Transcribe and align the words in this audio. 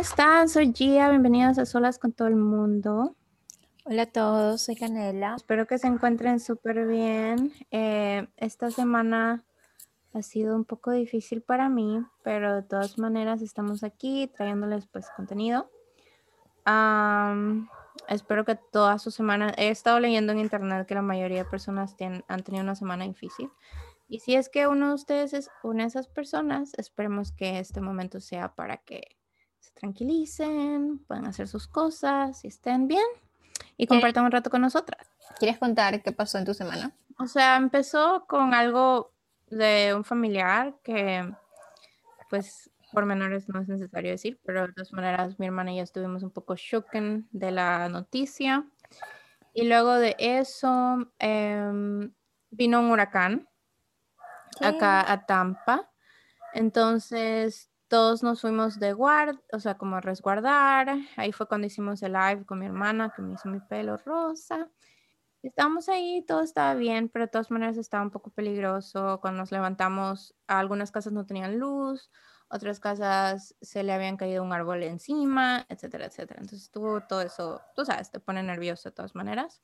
están? 0.00 0.48
Soy 0.48 0.72
Gia, 0.72 1.10
bienvenidos 1.10 1.58
a 1.58 1.66
Solas 1.66 1.98
con 1.98 2.12
todo 2.12 2.26
el 2.26 2.36
mundo. 2.36 3.16
Hola 3.84 4.04
a 4.04 4.06
todos, 4.06 4.62
soy 4.62 4.74
Canela. 4.74 5.34
Espero 5.36 5.66
que 5.66 5.76
se 5.76 5.88
encuentren 5.88 6.40
súper 6.40 6.86
bien. 6.86 7.52
Eh, 7.70 8.26
esta 8.38 8.70
semana 8.70 9.44
ha 10.14 10.22
sido 10.22 10.56
un 10.56 10.64
poco 10.64 10.90
difícil 10.90 11.42
para 11.42 11.68
mí, 11.68 12.02
pero 12.22 12.56
de 12.56 12.62
todas 12.62 12.96
maneras 12.96 13.42
estamos 13.42 13.84
aquí 13.84 14.26
trayéndoles 14.34 14.86
pues 14.86 15.06
contenido. 15.14 15.70
espero 18.08 18.46
que 18.46 18.54
toda 18.54 18.98
su 18.98 19.10
semana, 19.10 19.52
he 19.58 19.68
estado 19.68 20.00
leyendo 20.00 20.32
en 20.32 20.38
internet 20.38 20.86
que 20.86 20.94
la 20.94 21.02
mayoría 21.02 21.44
de 21.44 21.50
personas 21.50 21.94
han 22.26 22.42
tenido 22.42 22.64
una 22.64 22.74
semana 22.74 23.04
difícil. 23.04 23.50
Y 24.08 24.20
si 24.20 24.34
es 24.34 24.48
que 24.48 24.66
uno 24.66 24.88
de 24.88 24.94
ustedes 24.94 25.34
es 25.34 25.50
una 25.62 25.82
de 25.82 25.88
esas 25.88 26.08
personas, 26.08 26.72
esperemos 26.78 27.32
que 27.32 27.58
este 27.58 27.82
momento 27.82 28.18
sea 28.18 28.54
para 28.54 28.78
que 28.78 29.19
tranquilicen, 29.80 30.98
puedan 31.08 31.26
hacer 31.26 31.48
sus 31.48 31.66
cosas 31.66 32.44
y 32.44 32.48
estén 32.48 32.86
bien 32.86 33.06
y 33.76 33.86
compartan 33.86 34.26
un 34.26 34.30
rato 34.30 34.50
con 34.50 34.60
nosotras. 34.60 35.10
¿Quieres 35.38 35.58
contar 35.58 36.02
qué 36.02 36.12
pasó 36.12 36.36
en 36.38 36.44
tu 36.44 36.52
semana? 36.52 36.92
O 37.18 37.26
sea, 37.26 37.56
empezó 37.56 38.26
con 38.26 38.52
algo 38.52 39.12
de 39.48 39.94
un 39.94 40.04
familiar 40.04 40.74
que, 40.84 41.32
pues, 42.28 42.70
por 42.92 43.06
menores 43.06 43.48
no 43.48 43.60
es 43.60 43.68
necesario 43.68 44.10
decir, 44.10 44.38
pero 44.44 44.66
de 44.66 44.72
todas 44.74 44.92
maneras 44.92 45.38
mi 45.38 45.46
hermana 45.46 45.72
y 45.72 45.76
yo 45.78 45.82
estuvimos 45.82 46.22
un 46.22 46.30
poco 46.30 46.56
shooken 46.56 47.28
de 47.32 47.50
la 47.50 47.88
noticia. 47.88 48.66
Y 49.54 49.66
luego 49.66 49.94
de 49.94 50.14
eso 50.18 51.10
em, 51.18 52.12
vino 52.50 52.80
un 52.80 52.90
huracán 52.90 53.48
acá 54.60 55.10
a 55.10 55.24
Tampa. 55.24 55.90
Entonces 56.52 57.69
todos 57.90 58.22
nos 58.22 58.40
fuimos 58.40 58.78
de 58.78 58.92
guard, 58.92 59.36
o 59.52 59.58
sea, 59.58 59.76
como 59.76 59.96
a 59.96 60.00
resguardar. 60.00 60.96
Ahí 61.16 61.32
fue 61.32 61.48
cuando 61.48 61.66
hicimos 61.66 62.00
el 62.04 62.12
live 62.12 62.46
con 62.46 62.60
mi 62.60 62.66
hermana 62.66 63.12
que 63.14 63.20
me 63.20 63.34
hizo 63.34 63.48
mi 63.48 63.58
pelo 63.58 63.96
rosa. 63.96 64.70
Estábamos 65.42 65.88
ahí, 65.88 66.24
todo 66.24 66.42
estaba 66.42 66.74
bien, 66.74 67.08
pero 67.08 67.24
de 67.24 67.32
todas 67.32 67.50
maneras 67.50 67.76
estaba 67.76 68.04
un 68.04 68.12
poco 68.12 68.30
peligroso. 68.30 69.18
Cuando 69.20 69.40
nos 69.40 69.50
levantamos, 69.50 70.36
algunas 70.46 70.92
casas 70.92 71.12
no 71.12 71.26
tenían 71.26 71.58
luz, 71.58 72.12
otras 72.48 72.78
casas 72.78 73.56
se 73.60 73.82
le 73.82 73.92
habían 73.92 74.16
caído 74.16 74.44
un 74.44 74.52
árbol 74.52 74.84
encima, 74.84 75.66
etcétera, 75.68 76.06
etcétera. 76.06 76.40
Entonces 76.40 76.66
estuvo 76.66 77.00
todo 77.00 77.22
eso, 77.22 77.60
tú 77.74 77.84
sabes, 77.84 78.12
te 78.12 78.20
pone 78.20 78.40
nervioso 78.44 78.90
de 78.90 78.94
todas 78.94 79.16
maneras. 79.16 79.62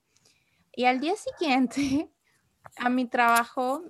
Y 0.73 0.87
al 0.87 0.99
día 0.99 1.15
siguiente, 1.15 2.13
a 2.77 2.89
mi 2.89 3.09
trabajo 3.09 3.85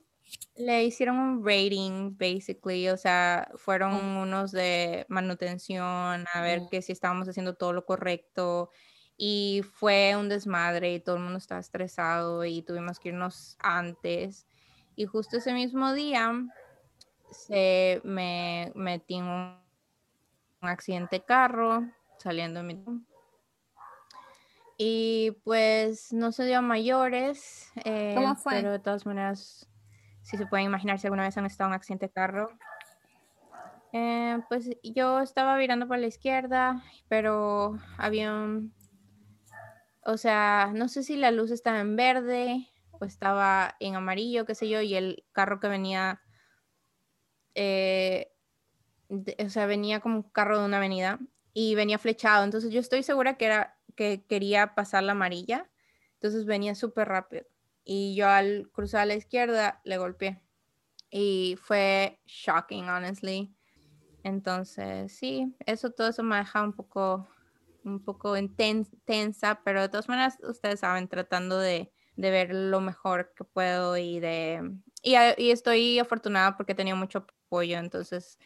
le 0.57 0.85
hicieron 0.85 1.19
un 1.19 1.45
rating, 1.45 2.17
basically, 2.17 2.89
o 2.89 2.97
sea, 2.97 3.51
fueron 3.57 3.95
unos 3.95 4.53
de 4.53 5.05
manutención, 5.09 6.25
a 6.33 6.41
ver 6.41 6.63
que 6.71 6.83
si 6.83 6.93
estábamos 6.93 7.29
haciendo 7.29 7.55
todo 7.55 7.73
lo 7.73 7.85
correcto. 7.85 8.71
Y 9.19 9.63
fue 9.73 10.15
un 10.17 10.29
desmadre 10.29 10.95
y 10.95 11.01
todo 11.01 11.17
el 11.17 11.23
mundo 11.23 11.39
estaba 11.39 11.61
estresado 11.61 12.45
y 12.45 12.63
tuvimos 12.63 12.99
que 12.99 13.11
irnos 13.11 13.57
antes. 13.61 14.47
Y 14.95 15.07
justo 15.07 15.39
ese 15.39 15.53
mismo 15.53 15.93
día 15.95 16.33
se 17.31 18.01
me 18.05 18.73
metí 18.75 19.17
en 19.17 19.25
un, 19.25 19.67
accidente 20.63 21.17
de 21.17 21.25
carro 21.25 21.87
saliendo 22.19 22.61
de 22.61 22.67
mi... 22.67 22.85
Y 24.79 25.31
pues 25.45 26.13
no 26.13 26.33
se 26.33 26.45
dio 26.45 26.59
a 26.59 26.63
mayores. 26.63 27.71
¿Cómo 27.75 28.33
eh, 28.33 28.37
fue? 28.37 28.55
Pero 28.55 28.73
de 28.73 28.79
todas 28.79 29.07
maneras 29.07 29.69
si 30.27 30.37
se 30.37 30.47
pueden 30.47 30.67
imaginar 30.67 30.99
si 30.99 31.07
alguna 31.07 31.23
vez 31.23 31.39
han 31.39 31.47
estado 31.47 31.69
en 31.69 31.71
un 31.71 31.77
accidente 31.77 32.07
de 32.07 32.13
carro. 32.13 32.49
Eh, 33.93 34.41
pues 34.49 34.69
yo 34.83 35.21
estaba 35.21 35.56
virando 35.56 35.87
por 35.87 35.99
la 35.99 36.09
izquierda, 36.09 36.83
pero 37.09 37.78
había 37.97 38.33
un... 38.33 38.75
O 40.05 40.17
sea, 40.17 40.73
no 40.75 40.89
sé 40.89 41.05
si 41.05 41.17
la 41.17 41.31
luz 41.31 41.53
estaba 41.53 41.78
en 41.78 41.95
verde 41.95 42.69
o 42.91 43.05
estaba 43.05 43.77
en 43.78 43.95
amarillo, 43.95 44.47
qué 44.47 44.56
sé 44.56 44.69
yo, 44.69 44.81
y 44.81 44.97
el 44.97 45.25
carro 45.31 45.61
que 45.61 45.69
venía, 45.69 46.21
eh, 47.55 48.33
o 49.09 49.49
sea, 49.49 49.67
venía 49.67 50.00
como 50.00 50.17
un 50.17 50.23
carro 50.25 50.59
de 50.59 50.67
una 50.67 50.79
avenida 50.79 51.21
y 51.53 51.77
venía 51.77 51.99
flechado. 51.99 52.43
Entonces 52.43 52.73
yo 52.73 52.81
estoy 52.81 53.05
segura 53.05 53.37
que 53.37 53.45
era 53.47 53.79
que 53.95 54.27
quería 54.27 54.75
pasar 54.75 55.05
la 55.05 55.12
amarilla. 55.12 55.71
Entonces 56.15 56.47
venía 56.47 56.75
súper 56.75 57.06
rápido 57.06 57.47
y 57.89 58.17
yo 58.17 58.29
al 58.29 58.69
cruzar 58.73 59.03
a 59.03 59.07
la 59.07 59.15
izquierda 59.15 59.81
le 59.85 59.97
golpeé. 59.97 60.43
Y 61.09 61.57
fue 61.63 62.21
shocking, 62.27 62.89
honestly. 62.89 63.55
Entonces, 64.25 65.17
sí, 65.17 65.55
eso 65.67 65.93
todo 65.93 66.09
eso 66.09 66.25
me 66.25 66.37
deja 66.37 66.63
un 66.63 66.73
poco, 66.73 67.29
un 67.85 68.03
poco 68.05 68.35
tensa, 69.05 69.63
pero 69.65 69.81
de 69.83 69.89
todas 69.89 70.09
maneras, 70.09 70.37
ustedes 70.43 70.81
saben, 70.81 71.07
tratando 71.07 71.61
de, 71.61 71.93
de 72.17 72.31
ver 72.31 72.53
lo 72.53 72.81
mejor 72.81 73.33
que 73.37 73.45
puedo 73.45 73.97
y 73.97 74.19
de... 74.19 74.79
Y, 75.03 75.15
y, 75.39 75.53
estoy 75.53 76.01
afortunada 76.01 76.57
porque 76.57 76.73
he 76.73 76.75
tenido 76.75 76.97
mucho 76.97 77.25
apoyo, 77.47 77.79
entonces 77.79 78.41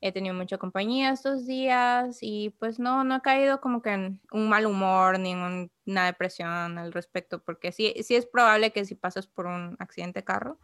he 0.00 0.12
tenido 0.12 0.34
mucha 0.34 0.58
compañía 0.58 1.10
estos 1.10 1.46
días 1.46 2.18
y 2.20 2.50
pues 2.58 2.78
no, 2.78 3.04
no 3.04 3.16
he 3.16 3.20
caído 3.22 3.60
como 3.60 3.82
que 3.82 3.90
en 3.90 4.20
un 4.30 4.48
mal 4.48 4.66
humor 4.66 5.18
ni 5.18 5.34
una 5.34 6.06
depresión 6.06 6.78
al 6.78 6.92
respecto, 6.92 7.42
porque 7.42 7.72
sí, 7.72 7.94
sí 8.02 8.14
es 8.14 8.26
probable 8.26 8.72
que 8.72 8.84
si 8.84 8.94
pasas 8.94 9.26
por 9.26 9.46
un 9.46 9.76
accidente 9.78 10.20
de 10.20 10.24
carro, 10.24 10.58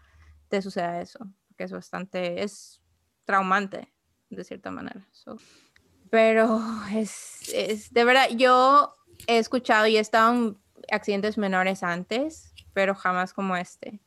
te 0.49 0.61
suceda 0.61 1.01
eso, 1.01 1.19
porque 1.49 1.65
es 1.65 1.73
bastante, 1.73 2.43
es 2.43 2.83
traumante 3.25 3.93
de 4.29 4.45
cierta 4.45 4.71
manera. 4.71 5.07
Pero 6.11 6.61
es, 6.95 7.49
es, 7.55 7.93
de 7.93 8.05
verdad, 8.05 8.29
yo 8.37 8.95
he 9.27 9.39
escuchado 9.39 9.87
y 9.87 9.97
he 9.97 10.01
estado 10.01 10.35
en 10.35 10.59
accidentes 10.91 11.39
menores 11.39 11.83
antes, 11.83 12.53
pero 12.75 12.95
jamás 12.95 13.33
como 13.33 13.57
este 13.57 14.01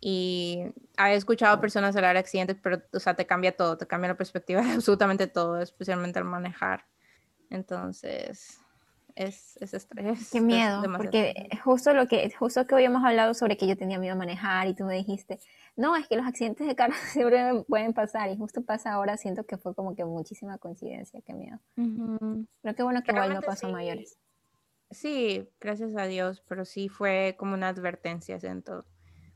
y 0.00 0.64
he 0.98 1.14
escuchado 1.14 1.60
personas 1.60 1.94
hablar 1.94 2.14
de 2.14 2.20
accidentes, 2.20 2.56
pero, 2.62 2.82
o 2.92 2.98
sea, 2.98 3.14
te 3.14 3.26
cambia 3.26 3.54
todo, 3.54 3.76
te 3.76 3.86
cambia 3.86 4.08
la 4.08 4.16
perspectiva 4.16 4.62
de 4.62 4.72
absolutamente 4.72 5.26
todo, 5.26 5.60
especialmente 5.60 6.18
al 6.18 6.24
manejar. 6.24 6.86
Entonces, 7.50 8.60
es, 9.14 9.58
es 9.60 9.74
estrés. 9.74 10.30
Qué 10.30 10.40
miedo, 10.40 10.82
porque 10.96 11.50
justo 11.62 11.92
lo 11.92 12.06
que, 12.06 12.32
justo 12.38 12.66
que 12.66 12.74
hoy 12.74 12.84
hemos 12.84 13.04
hablado 13.04 13.34
sobre 13.34 13.58
que 13.58 13.66
yo 13.66 13.76
tenía 13.76 13.98
miedo 13.98 14.14
a 14.14 14.18
manejar 14.18 14.68
y 14.68 14.74
tú 14.74 14.84
me 14.84 14.94
dijiste, 14.94 15.38
no, 15.76 15.94
es 15.96 16.08
que 16.08 16.16
los 16.16 16.26
accidentes 16.26 16.66
de 16.66 16.74
carro 16.74 16.94
siempre 17.12 17.62
pueden 17.68 17.92
pasar 17.92 18.30
y 18.30 18.36
justo 18.38 18.62
pasa 18.62 18.92
ahora, 18.92 19.18
siento 19.18 19.44
que 19.44 19.58
fue 19.58 19.74
como 19.74 19.94
que 19.94 20.06
muchísima 20.06 20.56
coincidencia, 20.56 21.20
qué 21.26 21.34
miedo. 21.34 21.58
Pero 21.74 22.74
qué 22.74 22.82
bueno 22.82 23.02
que 23.02 23.12
igual 23.12 23.34
no 23.34 23.42
pasó 23.42 23.68
mayores. 23.68 24.18
Sí, 24.90 25.48
gracias 25.60 25.94
a 25.96 26.04
Dios, 26.06 26.42
pero 26.48 26.64
sí 26.64 26.88
fue 26.88 27.36
como 27.38 27.54
una 27.54 27.68
advertencia 27.68 28.38
en 28.42 28.62
todo 28.62 28.86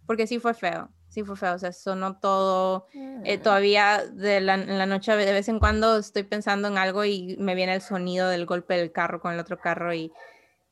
porque 0.06 0.26
sí 0.26 0.38
fue 0.38 0.54
feo, 0.54 0.90
sí 1.08 1.22
fue 1.22 1.36
feo, 1.36 1.54
o 1.54 1.58
sea, 1.58 1.72
sonó 1.72 2.18
todo, 2.18 2.86
eh, 2.92 3.38
mm. 3.38 3.42
todavía 3.42 4.04
de 4.04 4.40
la, 4.40 4.54
en 4.54 4.78
la 4.78 4.86
noche 4.86 5.16
de 5.16 5.32
vez 5.32 5.48
en 5.48 5.58
cuando 5.58 5.96
estoy 5.96 6.24
pensando 6.24 6.68
en 6.68 6.78
algo 6.78 7.04
y 7.04 7.36
me 7.38 7.54
viene 7.54 7.74
el 7.74 7.82
sonido 7.82 8.28
del 8.28 8.46
golpe 8.46 8.76
del 8.76 8.92
carro 8.92 9.20
con 9.20 9.32
el 9.32 9.40
otro 9.40 9.58
carro 9.58 9.94
y, 9.94 10.12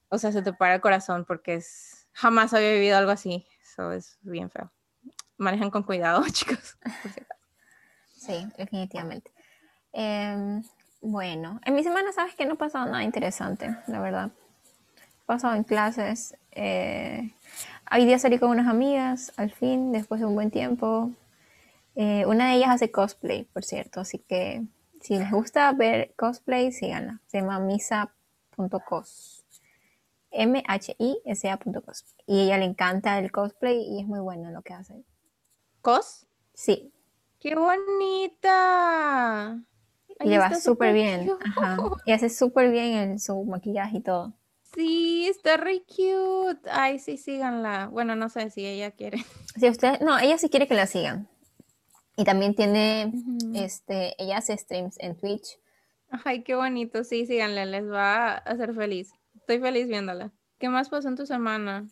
o 0.09 0.19
sea, 0.19 0.33
se 0.33 0.43
te 0.43 0.53
para 0.53 0.75
el 0.75 0.81
corazón 0.81 1.25
porque 1.25 1.55
es, 1.55 2.09
jamás 2.13 2.53
había 2.55 2.73
vivido 2.73 2.99
algo 2.99 3.11
así, 3.11 3.47
eso 3.63 3.93
es 3.93 4.19
bien 4.23 4.51
feo. 4.51 4.71
Manejan 5.39 5.71
con 5.71 5.83
cuidado, 5.83 6.23
chicos. 6.33 6.77
sí, 8.15 8.47
definitivamente. 8.57 9.33
Em, 9.93 10.63
bueno, 11.01 11.61
en 11.65 11.75
mi 11.75 11.83
semana 11.83 12.13
sabes 12.13 12.35
que 12.35 12.47
no 12.47 12.55
ha 12.55 12.59
pasado 12.59 12.87
nada 12.87 13.03
interesante, 13.03 13.77
la 13.87 14.01
verdad. 14.01 14.31
He 14.97 15.25
pasado 15.27 15.55
en 15.55 15.65
clases. 15.65 16.37
Eh, 16.53 17.35
Hoy 17.95 18.07
día 18.07 18.19
salí 18.19 18.39
con 18.39 18.49
unas 18.49 18.69
amigas, 18.69 19.35
al 19.37 19.51
fin, 19.51 19.93
después 19.93 20.19
de 20.19 20.27
un 20.27 20.35
buen 20.35 20.51
tiempo. 20.51 21.11
Eh, 21.95 22.25
una 22.25 22.49
de 22.49 22.55
ellas 22.55 22.71
hace 22.71 22.91
cosplay, 22.91 23.45
por 23.45 23.65
cierto, 23.65 24.01
así 24.01 24.19
que 24.19 24.65
si 25.03 25.19
les 25.19 25.31
gusta 25.31 25.71
ver 25.73 26.15
cosplay, 26.17 26.73
síganla. 26.73 27.21
Se 27.27 27.41
llama 27.41 27.59
misa.cos. 27.59 29.45
M-H-I-S-A.cos. 30.31 32.05
Y 32.27 32.41
a 32.41 32.45
ella 32.45 32.57
le 32.57 32.65
encanta 32.65 33.19
el 33.19 33.31
cosplay 33.31 33.83
y 33.83 34.01
es 34.01 34.07
muy 34.07 34.21
buena 34.21 34.51
lo 34.51 34.63
que 34.63 34.73
hace. 34.73 35.05
¿Cos? 35.83 36.27
Sí. 36.55 36.95
¡Qué 37.41 37.55
bonita! 37.55 39.61
Y 40.19 40.29
le 40.29 40.39
va 40.39 40.55
súper 40.55 40.95
bien. 40.95 41.31
Y 42.07 42.13
hace 42.13 42.31
súper 42.31 42.71
bien 42.71 42.95
en 42.95 43.19
su 43.19 43.45
maquillaje 43.45 43.99
y 43.99 44.01
todo. 44.01 44.33
Sí, 44.75 45.27
está 45.29 45.57
re 45.57 45.83
cute. 45.83 46.69
Ay, 46.71 46.99
sí, 46.99 47.17
síganla. 47.17 47.89
Bueno, 47.89 48.17
no 48.17 48.29
sé 48.29 48.51
si 48.51 48.67
ella 48.67 48.91
quiere. 48.91 49.25
Si 49.55 49.69
usted, 49.69 50.01
no, 50.01 50.19
ella 50.19 50.39
sí 50.39 50.49
quiere 50.49 50.67
que 50.67 50.73
la 50.73 50.87
sigan. 50.87 51.29
Y 52.17 52.25
también 52.25 52.55
tiene, 52.55 53.13
este, 53.55 54.15
ella 54.23 54.39
hace 54.39 54.57
streams 54.57 54.99
en 54.99 55.15
Twitch. 55.15 55.59
Ay, 56.25 56.43
qué 56.43 56.55
bonito. 56.55 57.05
Sí, 57.05 57.27
síganla, 57.27 57.67
les 57.67 57.87
va 57.91 58.29
a 58.29 58.37
hacer 58.37 58.75
feliz. 58.75 59.13
Estoy 59.37 59.61
feliz 59.61 59.89
viéndola. 59.89 60.31
¿Qué 60.59 60.71
más 60.71 60.89
pasó 60.89 61.09
en 61.09 61.17
tu 61.17 61.27
semana? 61.27 61.87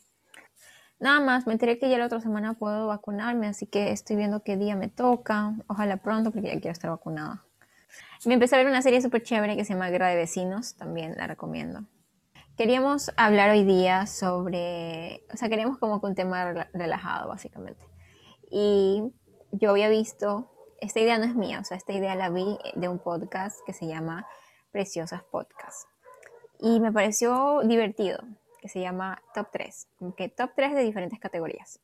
Nada 1.01 1.21
más, 1.21 1.47
me 1.47 1.53
enteré 1.53 1.79
que 1.79 1.91
ya 1.91 1.99
la 1.99 2.07
otra 2.07 2.21
semana 2.21 2.55
puedo 2.55 2.87
vacunarme, 2.87 3.47
así 3.47 3.67
que 3.67 3.91
estoy 3.91 4.17
viendo 4.17 4.43
qué 4.43 4.57
día 4.57 4.77
me 4.77 4.89
toca. 4.89 5.55
Ojalá 5.67 5.99
pronto, 5.99 6.31
porque 6.31 6.49
ya 6.49 6.61
quiero 6.61 6.73
estar 6.73 6.91
vacunada. 6.91 7.45
Me 8.25 8.35
empecé 8.35 8.55
a 8.55 8.59
ver 8.59 8.67
una 8.67 8.83
serie 8.83 9.01
súper 9.01 9.23
chévere 9.23 9.57
que 9.57 9.65
se 9.65 9.73
llama 9.73 9.89
Guerra 9.91 10.09
de 10.09 10.17
Vecinos, 10.17 10.75
también 10.77 11.15
la 11.17 11.27
recomiendo. 11.27 11.85
Queríamos 12.61 13.11
hablar 13.17 13.49
hoy 13.49 13.65
día 13.65 14.07
sobre, 14.07 15.25
o 15.33 15.37
sea, 15.39 15.49
queríamos 15.49 15.79
como 15.79 15.99
que 15.99 16.09
un 16.09 16.15
tema 16.15 16.69
relajado, 16.75 17.27
básicamente. 17.27 17.83
Y 18.51 19.03
yo 19.51 19.71
había 19.71 19.89
visto, 19.89 20.53
esta 20.79 21.01
idea 21.01 21.17
no 21.17 21.25
es 21.25 21.35
mía, 21.35 21.61
o 21.61 21.65
sea, 21.65 21.79
esta 21.79 21.95
idea 21.95 22.15
la 22.17 22.29
vi 22.29 22.59
de 22.75 22.89
un 22.89 22.99
podcast 22.99 23.61
que 23.65 23.73
se 23.73 23.87
llama 23.87 24.27
Preciosas 24.73 25.23
Podcast. 25.23 25.89
Y 26.59 26.81
me 26.81 26.93
pareció 26.93 27.63
divertido, 27.65 28.19
que 28.61 28.69
se 28.69 28.83
llama 28.83 29.23
Top 29.33 29.49
3, 29.51 29.89
como 29.97 30.15
que 30.15 30.29
top 30.29 30.51
3 30.55 30.75
de 30.75 30.83
diferentes 30.83 31.19
categorías. 31.19 31.81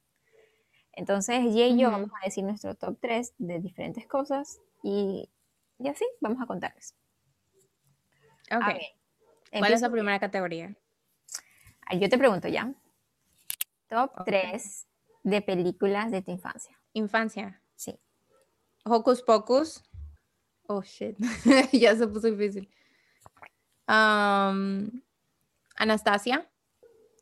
Entonces, 0.93 1.37
ella 1.39 1.69
y 1.69 1.79
yo 1.79 1.91
vamos 1.91 2.11
a 2.21 2.23
decir 2.23 2.45
nuestro 2.45 2.75
top 2.75 2.99
3 3.01 3.33
de 3.39 3.61
diferentes 3.61 4.07
cosas 4.07 4.61
y, 4.83 5.31
y 5.79 5.89
así 5.89 6.05
vamos 6.21 6.43
a 6.43 6.47
contarles. 6.47 6.95
Ok. 8.55 9.06
¿Cuál 9.59 9.73
es 9.73 9.81
la 9.81 9.91
primera 9.91 10.19
categoría? 10.19 10.77
Yo 11.93 12.09
te 12.09 12.19
pregunto 12.19 12.49
ya. 12.49 12.73
Top 13.89 14.25
3 14.25 14.87
de 15.23 15.43
películas 15.43 16.11
de 16.11 16.23
tu 16.23 16.33
infancia. 16.33 16.79
Infancia. 16.93 17.63
Sí. 17.75 17.99
Hocus 18.85 19.23
Pocus. 19.23 19.83
Oh, 20.67 20.83
shit. 20.83 21.17
ya 21.73 21.95
se 21.95 22.09
puso 22.09 22.29
difícil. 22.29 22.69
Anastasia. 25.77 26.51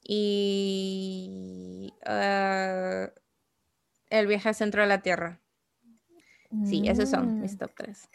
Y 0.02 1.92
uh, 2.06 3.08
El 4.10 4.26
viaje 4.26 4.48
al 4.48 4.54
centro 4.54 4.82
de 4.82 4.88
la 4.88 5.02
Tierra. 5.02 5.40
Sí, 6.66 6.86
esos 6.86 7.10
son 7.10 7.40
mis 7.40 7.54
mm. 7.54 7.58
top 7.58 7.72
3. 7.76 8.08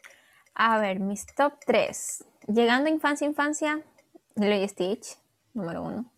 A 0.53 0.79
ver, 0.79 0.99
mis 0.99 1.25
top 1.35 1.53
3. 1.65 2.25
Llegando 2.47 2.89
a 2.89 2.93
infancia, 2.93 3.27
infancia, 3.27 3.83
Lilo 4.35 4.67
Stitch, 4.67 5.17
número 5.53 5.83
uno. 5.83 6.11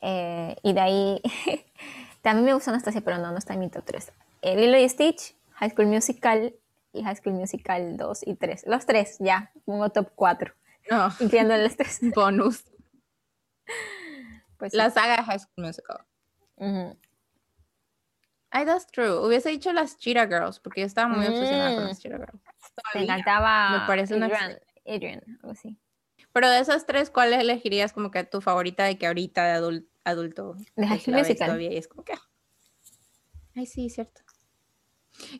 Eh, 0.00 0.56
y 0.62 0.72
de 0.72 0.80
ahí, 0.80 1.22
también 2.22 2.44
me 2.44 2.54
gusta 2.54 2.70
Anastasia, 2.70 3.00
pero 3.00 3.18
no, 3.18 3.30
no 3.32 3.38
está 3.38 3.54
en 3.54 3.60
mi 3.60 3.68
top 3.68 3.84
3. 3.84 4.12
Eh, 4.42 4.56
Lilo 4.56 4.78
y 4.78 4.88
Stitch, 4.88 5.34
High 5.54 5.70
School 5.70 5.86
Musical 5.86 6.54
y 6.92 7.02
High 7.02 7.16
School 7.16 7.34
Musical 7.34 7.96
2 7.96 8.26
y 8.26 8.34
3. 8.34 8.64
Los 8.66 8.86
tres, 8.86 9.16
ya, 9.20 9.52
pongo 9.64 9.88
top 9.90 10.10
4. 10.14 10.54
No. 10.90 11.08
Incluyendo 11.20 11.56
los 11.56 11.76
tres. 11.76 11.98
Bonus. 12.14 12.64
Pues 14.56 14.74
la 14.74 14.90
saga 14.90 15.18
de 15.18 15.22
High 15.22 15.38
School 15.38 15.66
Musical. 15.66 16.06
Ay, 18.50 18.64
that's 18.64 18.86
true. 18.86 19.24
Hubiese 19.24 19.50
dicho 19.50 19.72
las 19.72 19.98
Cheetah 19.98 20.26
Girls, 20.26 20.58
porque 20.58 20.80
yo 20.80 20.86
estaba 20.86 21.08
muy 21.08 21.26
obsesionada 21.26 21.74
con 21.74 21.84
las 21.84 21.98
mm. 21.98 22.02
Cheetah 22.02 22.18
Girls. 22.18 22.42
Me 22.94 23.02
encantaba 23.02 23.80
Me 23.80 23.86
parece 23.86 24.14
Adrian, 24.14 24.58
Adrian, 24.86 25.22
algo 25.42 25.50
así. 25.50 25.76
Pero 26.38 26.50
de 26.50 26.60
esas 26.60 26.86
tres, 26.86 27.10
¿cuál 27.10 27.32
elegirías 27.32 27.92
como 27.92 28.12
que 28.12 28.22
tu 28.22 28.40
favorita 28.40 28.84
de 28.84 28.96
que 28.96 29.08
ahorita 29.08 29.44
de 29.44 29.82
adulto? 30.04 30.54
De 30.76 30.86
High 30.86 31.00
School 31.00 31.16
Musical. 31.16 31.60
Y 31.60 31.76
es 31.76 31.88
como 31.88 32.04
que... 32.04 32.12
Ay, 33.56 33.66
sí, 33.66 33.90
cierto. 33.90 34.20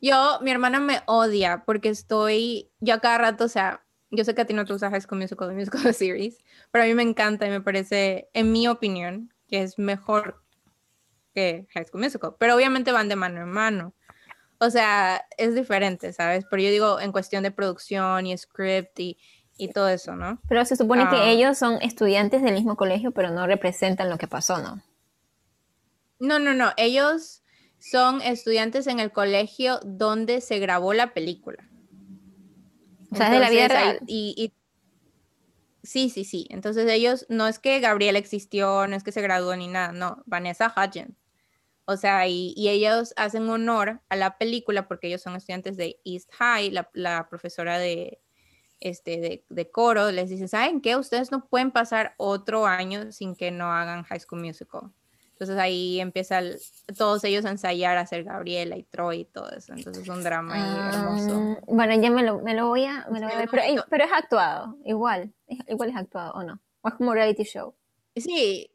Yo, 0.03 0.41
mi 0.43 0.51
hermana 0.51 0.81
me 0.81 1.03
odia 1.07 1.63
porque 1.65 1.89
estoy, 1.89 2.73
yo 2.81 2.95
a 2.95 3.01
cada 3.01 3.17
rato, 3.19 3.45
o 3.45 3.49
sea, 3.49 3.87
yo 4.11 4.25
sé 4.25 4.35
que 4.35 4.41
a 4.41 4.45
ti 4.45 4.55
no 4.55 4.65
te 4.65 4.73
gusta 4.73 4.91
High 4.91 5.03
School 5.03 5.21
Musical, 5.21 5.55
Musical 5.55 5.95
Series, 5.95 6.39
pero 6.73 6.83
a 6.83 6.89
mí 6.89 6.95
me 6.95 7.05
encanta 7.05 7.47
y 7.47 7.51
me 7.51 7.61
parece, 7.61 8.29
en 8.35 8.51
mi 8.51 8.67
opinión, 8.67 9.33
que 9.47 9.63
es 9.63 9.79
mejor 9.79 10.43
que 11.33 11.69
High 11.75 11.85
School 11.85 12.03
Musical. 12.03 12.35
Pero 12.41 12.57
obviamente 12.57 12.91
van 12.91 13.09
de 13.09 13.15
mano 13.15 13.41
en 13.41 13.51
mano. 13.51 13.95
O 14.59 14.69
sea, 14.69 15.25
es 15.37 15.55
diferente, 15.55 16.13
¿sabes? 16.13 16.45
Pero 16.51 16.61
yo 16.61 16.71
digo 16.71 16.99
en 16.99 17.13
cuestión 17.13 17.45
de 17.45 17.53
producción 17.53 18.27
y 18.27 18.37
script 18.37 18.99
y, 18.99 19.17
y 19.59 19.69
todo 19.73 19.89
eso, 19.89 20.17
¿no? 20.17 20.41
Pero 20.49 20.65
se 20.65 20.77
supone 20.77 21.09
que 21.09 21.17
ah. 21.17 21.29
ellos 21.29 21.59
son 21.59 21.83
estudiantes 21.83 22.43
del 22.43 22.55
mismo 22.55 22.77
colegio, 22.77 23.11
pero 23.11 23.31
no 23.31 23.47
representan 23.47 24.09
lo 24.09 24.17
que 24.17 24.29
pasó, 24.29 24.59
¿no? 24.59 24.83
No, 26.21 26.39
no, 26.39 26.55
no. 26.55 26.73
Ellos 26.77 27.43
son 27.79 28.23
estudiantes 28.23 28.87
en 28.87 29.01
el 29.01 29.13
colegio 29.13 29.81
donde 29.85 30.41
se 30.41 30.59
grabó 30.59 30.95
la 30.95 31.13
película. 31.13 31.69
O 33.11 33.17
sea, 33.17 33.31
de 33.31 33.39
la 33.39 33.51
vida 33.51 33.69
real. 33.69 34.01
Y, 34.07 34.53
sí, 35.83 36.11
sí, 36.11 36.25
sí. 36.25 36.47
Entonces 36.51 36.91
ellos, 36.91 37.27
no 37.29 37.47
es 37.47 37.59
que 37.59 37.81
Gabriel 37.81 38.17
existió, 38.17 38.87
no 38.87 38.97
es 38.97 39.03
que 39.03 39.13
se 39.13 39.23
graduó 39.23 39.57
ni 39.57 39.69
nada, 39.69 39.93
no, 39.93 40.23
Vanessa 40.27 40.73
Hudgens. 40.77 41.17
O 41.91 41.97
sea, 41.97 42.29
y, 42.29 42.55
ellos 42.69 43.15
hacen 43.17 43.49
honor 43.49 44.03
a 44.11 44.17
la 44.17 44.37
película 44.37 44.87
porque 44.87 45.07
ellos 45.07 45.23
son 45.23 45.37
estudiantes 45.37 45.79
de 45.79 45.99
East 46.05 46.31
High, 46.35 46.71
la, 46.93 47.29
profesora 47.31 47.79
de, 47.79 48.21
este, 48.81 49.21
de, 49.21 49.45
de, 49.49 49.71
coro 49.71 50.11
les 50.11 50.31
dice, 50.31 50.49
¿saben 50.49 50.81
qué? 50.81 50.97
Ustedes 50.97 51.31
no 51.31 51.47
pueden 51.47 51.71
pasar 51.71 52.15
otro 52.17 52.67
año 52.67 53.13
sin 53.13 53.35
que 53.35 53.51
no 53.51 53.73
hagan 53.73 54.05
High 54.05 54.21
School 54.21 54.43
Musical. 54.43 54.93
Entonces 55.39 55.59
ahí 55.59 56.01
empieza 56.01 56.41
todos 56.97 57.23
ellos 57.23 57.45
a 57.45 57.51
ensayar 57.51 57.97
a 57.97 58.01
hacer 58.01 58.25
Gabriela 58.25 58.77
y 58.77 58.83
Troy 58.83 59.21
y 59.21 59.25
todo 59.25 59.49
eso. 59.53 59.73
Entonces 59.73 60.03
es 60.03 60.09
un 60.09 60.25
drama 60.25 60.59
hermoso. 60.93 61.57
Ah, 61.57 61.65
bueno, 61.69 61.95
ya 62.03 62.11
me 62.11 62.25
lo, 62.25 62.41
me 62.41 62.55
lo 62.55 62.67
voy 62.67 62.87
a, 62.87 63.07
me 63.13 63.21
lo 63.21 63.27
voy 63.27 63.37
a 63.37 63.39
ver. 63.39 63.49
Pero, 63.49 63.85
pero, 63.89 64.05
es 64.05 64.11
actuado, 64.13 64.77
igual. 64.85 65.33
Igual 65.69 65.91
es 65.91 65.97
actuado, 65.97 66.33
¿o 66.33 66.43
no? 66.43 66.61
O 66.81 66.89
es 66.89 66.95
como 66.95 67.15
reality 67.15 67.45
show. 67.45 67.73
Sí, 68.17 68.73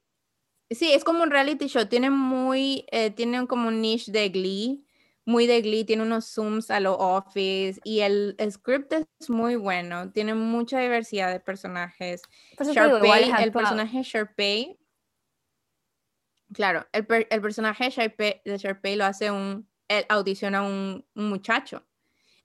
sí, 0.69 0.93
es 0.93 1.03
como 1.03 1.23
un 1.23 1.31
reality 1.31 1.67
show. 1.67 1.85
Tiene 1.85 2.09
muy, 2.09 2.85
eh, 2.93 3.11
tiene 3.11 3.45
como 3.45 3.67
un 3.67 3.81
niche 3.81 4.09
de 4.13 4.29
Glee. 4.29 4.85
Muy 5.25 5.47
de 5.47 5.61
Glee, 5.61 5.85
tiene 5.85 6.03
unos 6.03 6.25
zooms 6.25 6.69
a 6.69 6.79
lo 6.79 6.97
Office 6.97 7.79
y 7.85 8.01
el, 8.01 8.35
script 8.51 8.91
es 8.93 9.29
muy 9.29 9.55
bueno, 9.55 10.11
tiene 10.11 10.33
mucha 10.33 10.79
diversidad 10.79 11.31
de 11.31 11.39
personajes. 11.39 12.21
Sharpay, 12.59 13.31
el 13.39 13.51
personaje 13.51 14.03
Sharpay 14.03 14.77
Claro, 16.53 16.85
el, 16.91 17.05
personaje 17.41 17.89
de 18.45 18.57
Sharpay 18.57 18.95
lo 18.95 19.05
hace 19.05 19.31
un, 19.31 19.67
él 19.87 20.05
audiciona 20.09 20.59
a 20.59 20.61
un, 20.63 21.05
muchacho. 21.15 21.83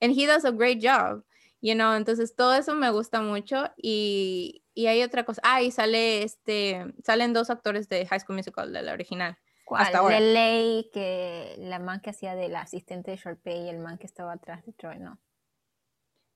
And 0.01 0.13
he 0.13 0.27
does 0.27 0.45
a 0.45 0.51
great 0.51 0.81
job, 0.81 1.25
you 1.61 1.75
know, 1.75 1.95
entonces 1.95 2.35
todo 2.35 2.55
eso 2.55 2.75
me 2.75 2.91
gusta 2.91 3.21
mucho 3.21 3.69
y, 3.77 4.63
hay 4.77 5.03
otra 5.03 5.25
cosa. 5.25 5.41
Ah, 5.45 5.61
y 5.61 5.71
sale 5.71 6.23
este, 6.23 6.95
salen 7.05 7.33
dos 7.33 7.51
actores 7.51 7.89
de 7.89 8.07
High 8.07 8.21
School 8.21 8.37
Musical, 8.37 8.73
de 8.73 8.83
la 8.83 8.93
original. 8.93 9.37
¿Cuál? 9.69 9.83
Hasta 9.83 9.99
ahora. 9.99 10.15
De 10.15 10.33
ley 10.33 10.91
que 10.95 11.57
la 11.59 11.79
man 11.79 12.01
que 12.01 12.09
hacía 12.09 12.35
del 12.35 12.57
asistente 12.57 13.11
de 13.11 13.19
Sharpay 13.19 13.67
y 13.67 13.69
el 13.69 13.81
man 13.81 13.99
que 13.99 14.07
estaba 14.07 14.33
atrás 14.33 14.65
de 14.65 14.73
Troy, 14.73 14.99
¿no? 14.99 15.19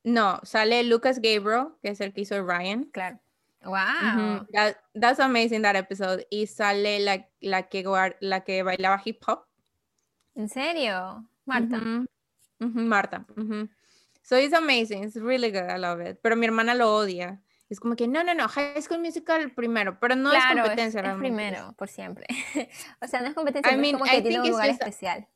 No, 0.05 0.39
sale 0.43 0.83
Lucas 0.85 1.19
Gabriel, 1.19 1.69
que 1.81 1.89
es 1.89 2.03
el 2.03 2.13
que 2.13 2.21
hizo 2.21 2.43
Ryan. 2.43 2.85
Claro. 2.93 3.21
Wow. 3.65 4.47
that's 4.93 5.19
amazing 5.19 5.63
that 5.63 5.77
episode. 5.77 6.27
Y 6.29 6.47
sale 6.47 7.01
la, 7.01 7.27
la, 7.41 7.63
que, 7.63 7.83
la 8.21 8.41
que 8.41 8.63
bailaba 8.63 9.01
hip 9.03 9.23
hop. 9.27 9.47
¿En 10.35 10.51
serio? 10.51 11.27
Marta. 11.47 11.81
Marta. 12.59 13.25
So 14.23 14.37
it's 14.37 14.53
amazing. 14.53 15.05
It's 15.05 15.17
really 15.17 15.51
good. 15.51 15.71
I 15.71 15.79
love 15.79 16.03
it. 16.03 16.21
Pero 16.23 16.37
mi 16.37 16.45
hermana 16.45 16.75
lo 16.75 16.95
odia. 16.95 17.41
Es 17.73 17.81
como 17.81 17.97
que 17.97 18.07
no, 18.07 18.23
no, 18.23 18.35
no, 18.35 18.49
High 18.49 18.83
School 18.83 19.01
Musical 19.01 19.51
primero, 19.53 19.99
pero 19.99 20.15
no 20.15 20.31
es 20.31 20.45
competencia. 20.45 21.01
Es, 21.01 21.07
es 21.07 21.15
primero, 21.15 21.73
por 21.79 21.89
siempre. 21.89 22.27
o 23.01 23.07
sea, 23.07 23.23
no 23.23 23.29
es 23.29 23.35
competencia, 23.35 23.73
I 23.73 23.79
mean, 23.79 23.95
es 23.95 24.01
como 24.01 24.05
que 24.05 24.21
tiene 24.21 24.41
un 24.41 24.51
lugar 24.51 24.69
especial. 24.69 25.27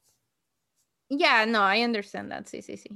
Yeah, 1.09 1.47
no, 1.47 1.75
I 1.75 1.83
understand 1.83 2.31
that. 2.31 2.45
Sí, 2.45 2.61
sí, 2.61 2.77
sí. 2.77 2.91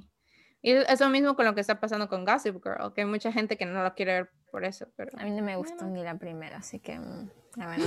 Y 0.60 0.72
eso 0.72 1.08
mismo 1.08 1.36
con 1.36 1.46
lo 1.46 1.54
que 1.54 1.62
está 1.62 1.80
pasando 1.80 2.06
con 2.06 2.26
Gossip 2.26 2.62
Girl, 2.62 2.92
que 2.92 3.00
hay 3.00 3.06
mucha 3.06 3.32
gente 3.32 3.56
que 3.56 3.64
no 3.64 3.82
lo 3.82 3.94
quiere 3.94 4.12
ver 4.12 4.30
por 4.50 4.66
eso. 4.66 4.88
Pero... 4.94 5.10
A 5.18 5.24
mí 5.24 5.30
no 5.30 5.42
me 5.42 5.56
gustó 5.56 5.86
ni 5.86 6.02
la 6.02 6.18
primera, 6.18 6.58
así 6.58 6.78
que 6.78 6.98
mm, 6.98 7.30
la 7.56 7.66
verdad. 7.66 7.86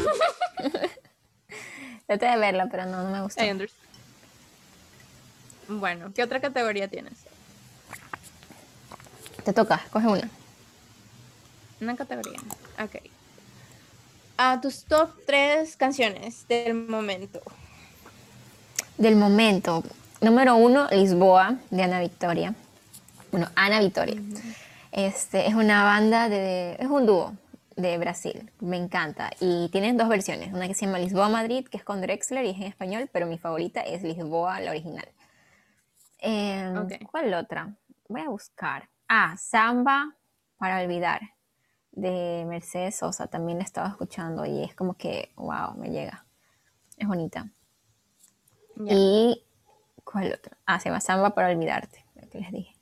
Traté 2.07 2.25
de 2.25 2.37
verla, 2.37 2.67
pero 2.71 2.87
no, 2.87 3.03
no 3.03 3.11
me 3.11 3.21
gustó. 3.21 3.43
Bueno, 5.67 6.11
¿qué 6.15 6.23
otra 6.23 6.41
categoría 6.41 6.87
tienes? 6.87 7.25
Te 9.45 9.53
toca, 9.53 9.83
coge 9.91 10.07
una. 10.07 10.29
Una 11.83 11.97
categoría, 11.97 12.39
ok. 12.81 12.95
A 14.37 14.61
tus 14.61 14.85
top 14.85 15.09
tres 15.27 15.75
canciones 15.75 16.47
del 16.47 16.73
momento. 16.73 17.41
Del 18.97 19.17
momento. 19.17 19.83
Número 20.21 20.55
uno, 20.55 20.87
Lisboa, 20.91 21.57
de 21.69 21.83
Ana 21.83 21.99
Victoria. 21.99 22.55
Bueno, 23.31 23.49
Ana 23.55 23.81
Victoria. 23.81 24.15
Este, 24.93 25.45
es 25.45 25.55
una 25.55 25.83
banda 25.83 26.29
de, 26.29 26.77
es 26.79 26.87
un 26.87 27.05
dúo 27.05 27.33
de 27.75 27.97
Brasil, 27.97 28.49
me 28.61 28.77
encanta. 28.77 29.31
Y 29.41 29.67
tienen 29.69 29.97
dos 29.97 30.07
versiones, 30.07 30.53
una 30.53 30.69
que 30.69 30.75
se 30.75 30.85
llama 30.85 30.99
Lisboa 30.99 31.27
Madrid, 31.27 31.67
que 31.67 31.75
es 31.75 31.83
con 31.83 31.99
Drexler 31.99 32.45
y 32.45 32.51
es 32.51 32.57
en 32.57 32.63
español, 32.63 33.09
pero 33.11 33.25
mi 33.25 33.37
favorita 33.37 33.81
es 33.81 34.03
Lisboa, 34.03 34.61
la 34.61 34.71
original. 34.71 35.09
Em, 36.19 36.87
¿Cuál 37.11 37.33
otra? 37.33 37.75
Voy 38.07 38.21
a 38.21 38.29
buscar. 38.29 38.87
Ah, 39.09 39.35
Samba 39.37 40.15
para 40.57 40.81
olvidar, 40.81 41.19
de 41.93 42.43
Mercedes 42.47 42.95
Sosa, 42.97 43.27
también 43.27 43.57
la 43.59 43.63
estaba 43.63 43.87
escuchando 43.87 44.45
y 44.45 44.63
es 44.63 44.75
como 44.75 44.95
que, 44.95 45.31
wow, 45.35 45.75
me 45.75 45.89
llega. 45.89 46.25
Es 46.97 47.07
bonita. 47.07 47.49
Y, 48.85 49.43
¿cuál 50.03 50.33
otra? 50.33 50.57
Ah, 50.65 50.79
se 50.79 50.89
llama 50.89 50.99
Samba 51.01 51.33
para 51.35 51.49
olvidarte, 51.49 52.03
lo 52.15 52.27
que 52.29 52.39
les 52.39 52.51
dije. 52.51 52.75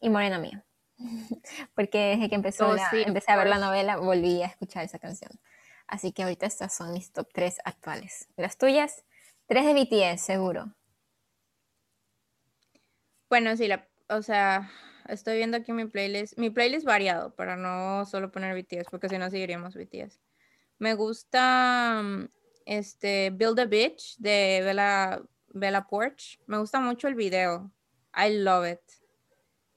y 0.00 0.08
Morena 0.08 0.38
Mía. 0.38 0.64
Porque 1.74 1.98
desde 2.16 2.28
que 2.28 2.34
empezó 2.34 2.68
Oh, 2.68 2.74
la- 2.74 2.90
sí, 2.90 3.02
empecé 3.06 3.30
a 3.32 3.36
ver 3.36 3.48
la 3.48 3.58
novela, 3.58 3.96
volví 3.96 4.42
a 4.42 4.46
escuchar 4.46 4.84
esa 4.84 4.98
canción. 4.98 5.30
Así 5.86 6.12
que 6.12 6.22
ahorita 6.22 6.46
estas 6.46 6.74
son 6.74 6.92
mis 6.92 7.12
top 7.12 7.28
3 7.32 7.58
actuales. 7.64 8.28
Las 8.36 8.56
tuyas, 8.58 9.04
3 9.46 9.64
de 9.66 9.74
BTS, 9.74 10.24
seguro. 10.24 10.72
Bueno, 13.28 13.56
sí, 13.56 13.68
la, 13.68 13.86
o 14.08 14.22
sea, 14.22 14.70
estoy 15.10 15.36
viendo 15.36 15.56
aquí 15.56 15.72
mi 15.72 15.86
playlist. 15.86 16.38
Mi 16.38 16.50
playlist 16.50 16.86
variado 16.86 17.34
para 17.34 17.56
no 17.56 18.04
solo 18.06 18.30
poner 18.30 18.54
BTS, 18.54 18.88
porque 18.90 19.08
si 19.08 19.18
no 19.18 19.30
seguiríamos 19.30 19.74
BTS. 19.74 20.20
Me 20.78 20.94
gusta 20.94 22.00
mm, 22.02 22.28
este 22.64 23.30
Build 23.30 23.60
a 23.60 23.66
Bitch 23.66 24.16
de 24.18 24.62
Bella, 24.64 25.22
Bella 25.48 25.86
Porch. 25.86 26.40
Me 26.46 26.58
gusta 26.58 26.80
mucho 26.80 27.08
el 27.08 27.14
video. 27.14 27.70
I 28.14 28.38
love 28.38 28.66
it. 28.66 28.80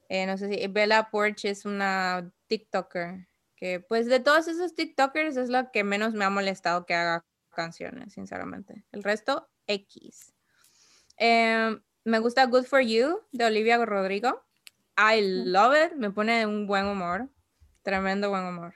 Eh, 0.10 0.26
no 0.26 0.38
sé 0.38 0.50
si 0.50 0.68
Bella 0.68 1.10
Porch 1.10 1.46
es 1.46 1.66
una 1.66 2.32
TikToker 2.48 3.28
que, 3.56 3.80
pues, 3.80 4.08
de 4.08 4.20
todos 4.20 4.48
esos 4.48 4.76
TikTokers 4.76 5.38
es 5.38 5.50
la 5.50 5.72
que 5.72 5.84
menos 5.84 6.14
me 6.14 6.26
ha 6.26 6.30
molestado 6.30 6.86
que 6.86 6.94
haga 6.94 7.26
canciones, 7.50 8.14
sinceramente. 8.14 8.84
El 8.92 9.04
resto, 9.04 9.50
X. 9.68 10.34
Eh, 11.18 11.78
me 12.04 12.20
gusta 12.20 12.46
Good 12.46 12.66
for 12.66 12.82
You 12.82 13.22
de 13.32 13.46
Olivia 13.46 13.78
Rodrigo. 13.86 14.44
I 14.98 15.22
love 15.22 15.74
it. 15.76 15.96
Me 15.96 16.12
pone 16.12 16.40
de 16.40 16.46
un 16.46 16.68
buen 16.68 16.86
humor. 16.86 17.30
Tremendo 17.82 18.30
buen 18.30 18.46
humor. 18.46 18.76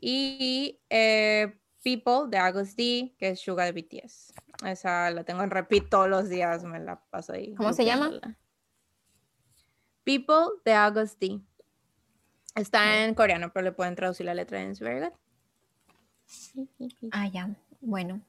Y 0.00 0.80
eh, 0.88 1.58
People 1.82 2.28
de 2.28 2.38
Agus 2.38 2.76
D, 2.76 3.14
que 3.18 3.30
es 3.30 3.40
Suga 3.40 3.64
de 3.64 3.72
BTS. 3.72 4.32
Esa 4.64 5.10
la 5.10 5.24
tengo 5.24 5.42
en 5.42 5.50
repeat 5.50 5.88
todos 5.88 6.08
los 6.08 6.28
días. 6.28 6.64
Me 6.64 6.80
la 6.80 7.00
paso 7.10 7.32
ahí. 7.32 7.54
¿Cómo 7.54 7.72
se 7.72 7.84
llama? 7.84 8.10
People 10.04 10.60
de 10.64 10.72
Agus 10.72 11.18
D. 11.18 11.40
Está 12.54 13.04
en 13.04 13.14
coreano, 13.14 13.52
pero 13.52 13.64
le 13.64 13.72
pueden 13.72 13.94
traducir 13.94 14.26
la 14.26 14.34
letra 14.34 14.60
en 14.60 14.74
very 14.80 15.00
good. 15.00 15.12
Ah, 17.12 17.28
ya. 17.28 17.50
Bueno. 17.80 18.20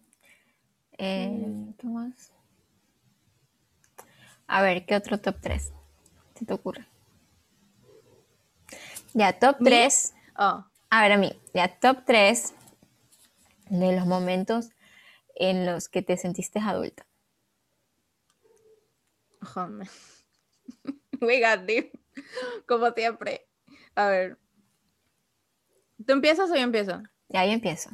Eh, 0.97 1.29
Mm. 1.29 1.73
¿Qué 1.73 1.87
más? 1.87 2.31
A 4.47 4.61
ver, 4.61 4.85
¿qué 4.85 4.95
otro 4.95 5.19
top 5.19 5.37
3 5.39 5.71
se 6.39 6.45
te 6.45 6.53
ocurre? 6.53 6.87
Ya, 9.13 9.37
top 9.37 9.59
¿Mí? 9.59 9.65
3. 9.65 10.13
Oh, 10.37 10.65
A 10.89 11.01
ver, 11.01 11.11
a 11.11 11.17
mí, 11.17 11.39
ya, 11.53 11.79
top 11.79 12.03
3 12.05 12.53
de 13.69 13.95
los 13.95 14.05
momentos 14.05 14.69
en 15.35 15.65
los 15.65 15.89
que 15.89 16.01
te 16.01 16.17
sentiste 16.17 16.59
adulta. 16.59 17.05
Hombre. 19.55 19.89
We 21.21 21.39
got 21.39 21.65
deep. 21.65 21.91
Como 22.67 22.91
siempre. 22.91 23.47
A 23.95 24.07
ver. 24.07 24.37
¿Tú 26.05 26.13
empiezas 26.13 26.49
o 26.49 26.55
yo 26.55 26.61
empiezo? 26.61 27.01
Ya, 27.27 27.45
yo 27.45 27.51
empiezo. 27.51 27.89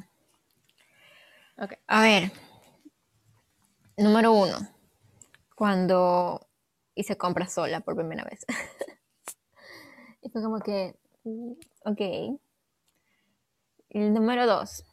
Ok. 1.58 1.74
A 1.88 2.02
ver, 2.02 2.32
número 3.98 4.34
uno, 4.34 4.58
cuando 5.56 6.45
hice 6.96 7.18
compras 7.18 7.54
sola 7.54 7.82
por 7.82 7.96
primera 7.96 8.24
vez. 8.24 8.46
y 10.22 10.30
fue 10.30 10.42
como 10.42 10.60
que, 10.60 10.96
mm, 11.24 11.52
ok. 11.86 12.40
El 13.90 14.14
número 14.14 14.48
dos, 14.48 14.84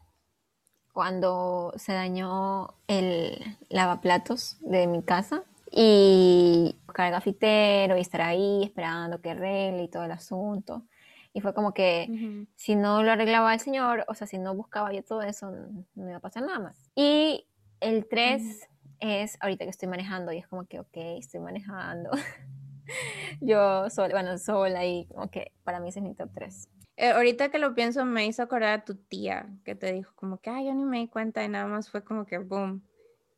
cuando 0.92 1.72
se 1.76 1.92
dañó 1.92 2.74
el 2.86 3.38
lavaplatos 3.68 4.58
de 4.60 4.86
mi 4.86 5.02
casa 5.02 5.42
y 5.70 6.76
buscar 6.86 7.06
el 7.06 7.12
gafitero 7.12 7.96
y 7.96 8.00
estar 8.00 8.20
ahí 8.20 8.62
esperando 8.64 9.20
que 9.20 9.30
arregle 9.30 9.84
y 9.84 9.88
todo 9.88 10.04
el 10.04 10.12
asunto. 10.12 10.84
Y 11.32 11.40
fue 11.40 11.54
como 11.54 11.72
que 11.72 12.46
si 12.56 12.76
no 12.76 13.02
lo 13.02 13.10
arreglaba 13.10 13.54
el 13.54 13.60
señor, 13.60 14.04
o 14.06 14.14
sea, 14.14 14.26
si 14.26 14.36
no 14.36 14.54
buscaba 14.54 14.92
yo 14.92 15.02
todo 15.02 15.22
eso, 15.22 15.50
no, 15.50 15.86
no 15.94 16.08
iba 16.08 16.18
a 16.18 16.20
pasar 16.20 16.42
nada 16.42 16.58
más. 16.58 16.90
Y 16.94 17.46
el 17.80 18.06
3 18.06 18.68
es 19.02 19.36
ahorita 19.40 19.64
que 19.64 19.70
estoy 19.70 19.88
manejando 19.88 20.32
y 20.32 20.38
es 20.38 20.46
como 20.46 20.64
que, 20.64 20.78
ok, 20.78 20.96
estoy 21.18 21.40
manejando. 21.40 22.10
yo 23.40 23.90
sola, 23.90 24.14
bueno, 24.14 24.38
sola 24.38 24.86
y 24.86 25.06
como 25.06 25.30
que 25.30 25.52
para 25.64 25.80
mí 25.80 25.88
ese 25.88 25.98
es 25.98 26.04
mi 26.04 26.14
top 26.14 26.30
3. 26.32 26.68
Eh, 26.96 27.10
ahorita 27.10 27.50
que 27.50 27.58
lo 27.58 27.74
pienso, 27.74 28.04
me 28.04 28.26
hizo 28.26 28.42
acordar 28.42 28.80
a 28.80 28.84
tu 28.84 28.94
tía 28.94 29.48
que 29.64 29.74
te 29.74 29.92
dijo 29.92 30.12
como 30.14 30.38
que, 30.38 30.50
ay, 30.50 30.66
yo 30.66 30.74
ni 30.74 30.84
me 30.84 30.98
di 30.98 31.08
cuenta 31.08 31.42
y 31.42 31.48
nada 31.48 31.66
más 31.66 31.90
fue 31.90 32.04
como 32.04 32.26
que, 32.26 32.38
boom. 32.38 32.82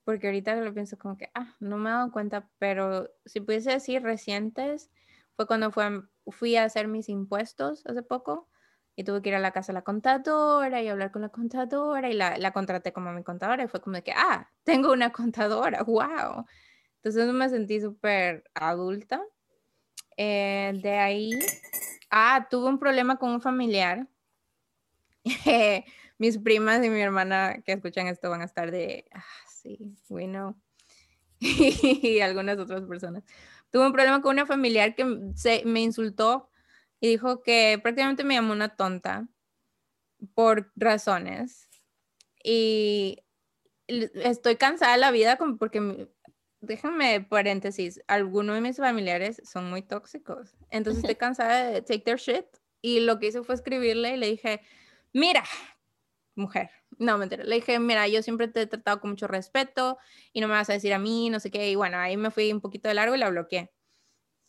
Porque 0.04 0.26
ahorita 0.26 0.54
que 0.54 0.60
lo 0.60 0.74
pienso 0.74 0.98
como 0.98 1.16
que, 1.16 1.30
ah, 1.34 1.54
no 1.60 1.78
me 1.78 1.88
he 1.88 1.92
dado 1.92 2.12
cuenta, 2.12 2.50
pero 2.58 3.08
si 3.24 3.40
pudiese 3.40 3.70
decir 3.70 4.02
recientes, 4.02 4.90
fue 5.34 5.46
cuando 5.46 5.70
fue, 5.72 6.02
fui 6.28 6.56
a 6.56 6.64
hacer 6.64 6.88
mis 6.88 7.08
impuestos 7.08 7.86
hace 7.86 8.02
poco 8.02 8.48
y 8.96 9.04
tuve 9.04 9.22
que 9.22 9.30
ir 9.30 9.34
a 9.34 9.40
la 9.40 9.50
casa 9.50 9.72
de 9.72 9.74
la 9.74 9.82
contadora 9.82 10.82
y 10.82 10.88
hablar 10.88 11.10
con 11.10 11.22
la 11.22 11.28
contadora 11.28 12.08
y 12.10 12.14
la, 12.14 12.38
la 12.38 12.52
contraté 12.52 12.92
como 12.92 13.12
mi 13.12 13.22
contadora 13.22 13.64
y 13.64 13.68
fue 13.68 13.80
como 13.80 13.96
de 13.96 14.02
que, 14.02 14.12
ah, 14.12 14.50
tengo 14.64 14.92
una 14.92 15.12
contadora, 15.12 15.82
wow. 15.82 16.46
Entonces 16.96 17.32
me 17.32 17.48
sentí 17.48 17.80
súper 17.80 18.44
adulta. 18.54 19.22
Eh, 20.16 20.72
de 20.82 20.98
ahí, 20.98 21.30
ah, 22.10 22.46
tuve 22.48 22.68
un 22.68 22.78
problema 22.78 23.18
con 23.18 23.30
un 23.30 23.40
familiar. 23.40 24.06
Mis 26.18 26.38
primas 26.38 26.84
y 26.84 26.88
mi 26.88 27.00
hermana 27.00 27.60
que 27.64 27.72
escuchan 27.72 28.06
esto 28.06 28.30
van 28.30 28.40
a 28.40 28.44
estar 28.44 28.70
de, 28.70 29.04
ah, 29.12 29.24
sí, 29.48 29.96
we 30.08 30.26
know. 30.26 30.54
y 31.40 32.20
algunas 32.20 32.58
otras 32.58 32.82
personas. 32.82 33.24
Tuve 33.70 33.86
un 33.86 33.92
problema 33.92 34.22
con 34.22 34.34
una 34.34 34.46
familiar 34.46 34.94
que 34.94 35.04
se, 35.34 35.64
me 35.64 35.80
insultó 35.80 36.48
y 37.04 37.08
dijo 37.08 37.42
que 37.42 37.78
prácticamente 37.82 38.24
me 38.24 38.32
llamó 38.32 38.54
una 38.54 38.76
tonta 38.76 39.28
por 40.32 40.72
razones. 40.74 41.68
Y 42.42 43.18
estoy 43.86 44.56
cansada 44.56 44.92
de 44.92 45.00
la 45.00 45.10
vida 45.10 45.36
porque, 45.58 46.08
déjenme 46.62 47.20
paréntesis, 47.20 48.00
algunos 48.06 48.54
de 48.54 48.62
mis 48.62 48.78
familiares 48.78 49.42
son 49.44 49.68
muy 49.68 49.82
tóxicos. 49.82 50.56
Entonces 50.70 51.02
estoy 51.02 51.16
cansada 51.16 51.72
de 51.72 51.82
take 51.82 51.98
their 51.98 52.16
shit. 52.16 52.46
Y 52.80 53.00
lo 53.00 53.18
que 53.18 53.26
hice 53.26 53.42
fue 53.42 53.54
escribirle 53.54 54.14
y 54.14 54.16
le 54.16 54.28
dije, 54.28 54.62
mira, 55.12 55.44
mujer, 56.36 56.70
no, 56.96 57.18
mentira, 57.18 57.44
le 57.44 57.56
dije, 57.56 57.78
mira, 57.80 58.08
yo 58.08 58.22
siempre 58.22 58.48
te 58.48 58.62
he 58.62 58.66
tratado 58.66 59.02
con 59.02 59.10
mucho 59.10 59.26
respeto 59.26 59.98
y 60.32 60.40
no 60.40 60.48
me 60.48 60.54
vas 60.54 60.70
a 60.70 60.72
decir 60.72 60.94
a 60.94 60.98
mí, 60.98 61.28
no 61.28 61.38
sé 61.38 61.50
qué. 61.50 61.70
Y 61.70 61.74
bueno, 61.74 61.98
ahí 61.98 62.16
me 62.16 62.30
fui 62.30 62.50
un 62.50 62.62
poquito 62.62 62.88
de 62.88 62.94
largo 62.94 63.14
y 63.14 63.18
la 63.18 63.28
bloqueé. 63.28 63.73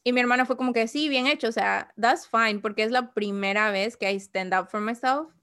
Y 0.07 0.13
mi 0.13 0.21
hermana 0.21 0.45
fue 0.45 0.55
como 0.55 0.71
que, 0.71 0.87
sí, 0.87 1.09
bien 1.09 1.25
hecho, 1.25 1.47
o 1.47 1.51
sea, 1.51 1.91
that's 1.99 2.29
fine, 2.29 2.59
porque 2.59 2.83
es 2.83 2.91
la 2.91 3.11
primera 3.15 3.71
vez 3.71 3.97
que 3.97 4.11
I 4.11 4.17
stand 4.17 4.53
up 4.53 4.69
for 4.69 4.79
myself 4.79 5.33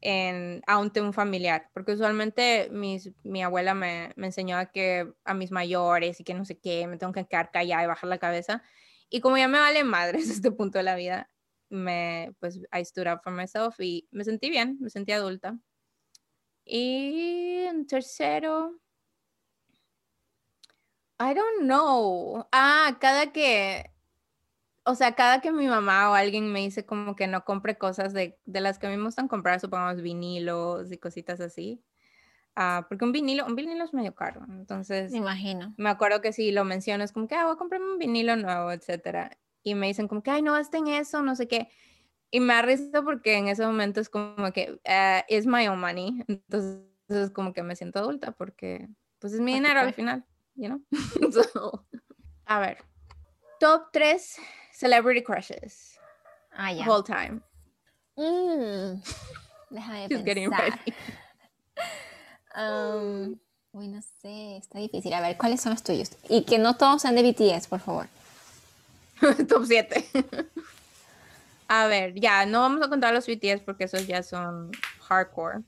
en, 0.00 0.60
ante 0.66 1.00
un 1.00 1.12
familiar, 1.12 1.70
porque 1.72 1.92
usualmente 1.92 2.68
mis, 2.72 3.12
mi 3.22 3.44
abuela 3.44 3.74
me, 3.74 4.10
me 4.16 4.26
enseñó 4.26 4.56
a 4.56 4.66
que 4.66 5.12
a 5.24 5.34
mis 5.34 5.52
mayores 5.52 6.18
y 6.18 6.24
que 6.24 6.34
no 6.34 6.44
sé 6.44 6.58
qué, 6.58 6.88
me 6.88 6.96
tengo 6.96 7.12
que 7.12 7.24
quedar 7.28 7.52
callada 7.52 7.84
y 7.84 7.86
bajar 7.86 8.08
la 8.10 8.18
cabeza. 8.18 8.64
Y 9.08 9.20
como 9.20 9.38
ya 9.38 9.46
me 9.46 9.60
vale 9.60 9.84
madres 9.84 10.28
este 10.30 10.50
punto 10.50 10.78
de 10.78 10.84
la 10.84 10.96
vida, 10.96 11.30
me, 11.70 12.34
pues, 12.40 12.58
I 12.72 12.84
stood 12.84 13.06
up 13.06 13.20
for 13.22 13.32
myself 13.32 13.78
y 13.78 14.08
me 14.10 14.24
sentí 14.24 14.50
bien, 14.50 14.78
me 14.80 14.90
sentí 14.90 15.12
adulta. 15.12 15.56
Y 16.64 17.66
en 17.68 17.86
tercero, 17.86 18.80
I 21.20 21.34
don't 21.34 21.62
know. 21.62 22.48
Ah, 22.50 22.98
cada 23.00 23.32
que, 23.32 23.91
o 24.84 24.94
sea, 24.94 25.14
cada 25.14 25.40
que 25.40 25.52
mi 25.52 25.66
mamá 25.66 26.10
o 26.10 26.14
alguien 26.14 26.52
me 26.52 26.60
dice 26.60 26.84
como 26.84 27.14
que 27.16 27.26
no 27.26 27.44
compre 27.44 27.78
cosas 27.78 28.12
de, 28.12 28.38
de 28.44 28.60
las 28.60 28.78
que 28.78 28.86
a 28.86 28.90
mí 28.90 28.96
me 28.96 29.04
gustan 29.04 29.28
comprar, 29.28 29.60
supongamos 29.60 30.02
vinilos 30.02 30.90
y 30.92 30.98
cositas 30.98 31.40
así. 31.40 31.82
Ah, 32.54 32.84
porque 32.88 33.04
un 33.04 33.12
vinilo, 33.12 33.46
un 33.46 33.54
vinilo 33.56 33.82
es 33.84 33.94
medio 33.94 34.14
caro. 34.14 34.42
Entonces, 34.48 35.10
Me 35.12 35.18
imagino. 35.18 35.72
me 35.78 35.88
acuerdo 35.88 36.20
que 36.20 36.32
si 36.32 36.52
lo 36.52 36.64
menciono 36.64 37.02
es 37.04 37.12
como 37.12 37.26
que, 37.28 37.34
ah, 37.34 37.44
voy 37.44 37.54
a 37.54 37.56
comprarme 37.56 37.92
un 37.92 37.98
vinilo 37.98 38.36
nuevo, 38.36 38.72
etcétera. 38.72 39.30
Y 39.62 39.74
me 39.74 39.86
dicen 39.86 40.08
como 40.08 40.22
que, 40.22 40.30
ay, 40.32 40.42
no 40.42 40.52
gasten 40.52 40.86
eso, 40.88 41.22
no 41.22 41.34
sé 41.36 41.48
qué. 41.48 41.68
Y 42.30 42.40
me 42.40 42.60
risa 42.62 43.02
porque 43.02 43.36
en 43.36 43.48
ese 43.48 43.64
momento 43.64 44.00
es 44.00 44.08
como 44.10 44.52
que, 44.52 44.80
ah, 44.86 45.24
es 45.28 45.46
my 45.46 45.68
own 45.68 45.80
money. 45.80 46.24
Entonces, 46.28 46.82
es 47.08 47.30
como 47.30 47.52
que 47.52 47.62
me 47.62 47.76
siento 47.76 48.00
adulta 48.00 48.32
porque, 48.32 48.88
pues, 49.18 49.32
es 49.32 49.40
mi 49.40 49.54
dinero 49.54 49.80
al 49.80 49.94
final, 49.94 50.24
you 50.54 50.66
know? 50.66 50.82
So, 51.32 51.86
a 52.46 52.58
ver, 52.60 52.78
top 53.60 53.84
3 53.92 54.36
celebrity 54.82 55.22
crushes, 55.22 55.96
Ah, 56.56 56.72
ya. 56.72 56.84
whole 56.84 57.02
time. 57.04 57.40
Mm, 58.16 59.00
déjame 59.70 60.06
She's 60.10 60.24
getting 60.24 60.50
pensar. 60.50 60.70
ready. 60.70 60.94
Um, 62.54 63.38
uy, 63.72 63.88
no 63.88 64.02
sé, 64.20 64.58
está 64.58 64.78
difícil. 64.78 65.10
A 65.14 65.22
ver, 65.22 65.38
¿cuáles 65.38 65.60
son 65.62 65.72
los 65.72 65.82
tuyos? 65.82 66.10
Y 66.28 66.44
que 66.44 66.58
no 66.58 66.76
todos 66.76 67.00
sean 67.00 67.14
de 67.14 67.22
BTS, 67.22 67.66
por 67.66 67.80
favor. 67.80 68.08
top 69.48 69.64
7. 69.64 70.04
a 71.68 71.86
ver, 71.86 72.12
ya, 72.20 72.44
no 72.44 72.60
vamos 72.60 72.82
a 72.84 72.90
contar 72.90 73.14
los 73.14 73.26
BTS 73.26 73.62
porque 73.64 73.84
esos 73.84 74.06
ya 74.06 74.22
son 74.22 74.70
hardcore. 75.00 75.60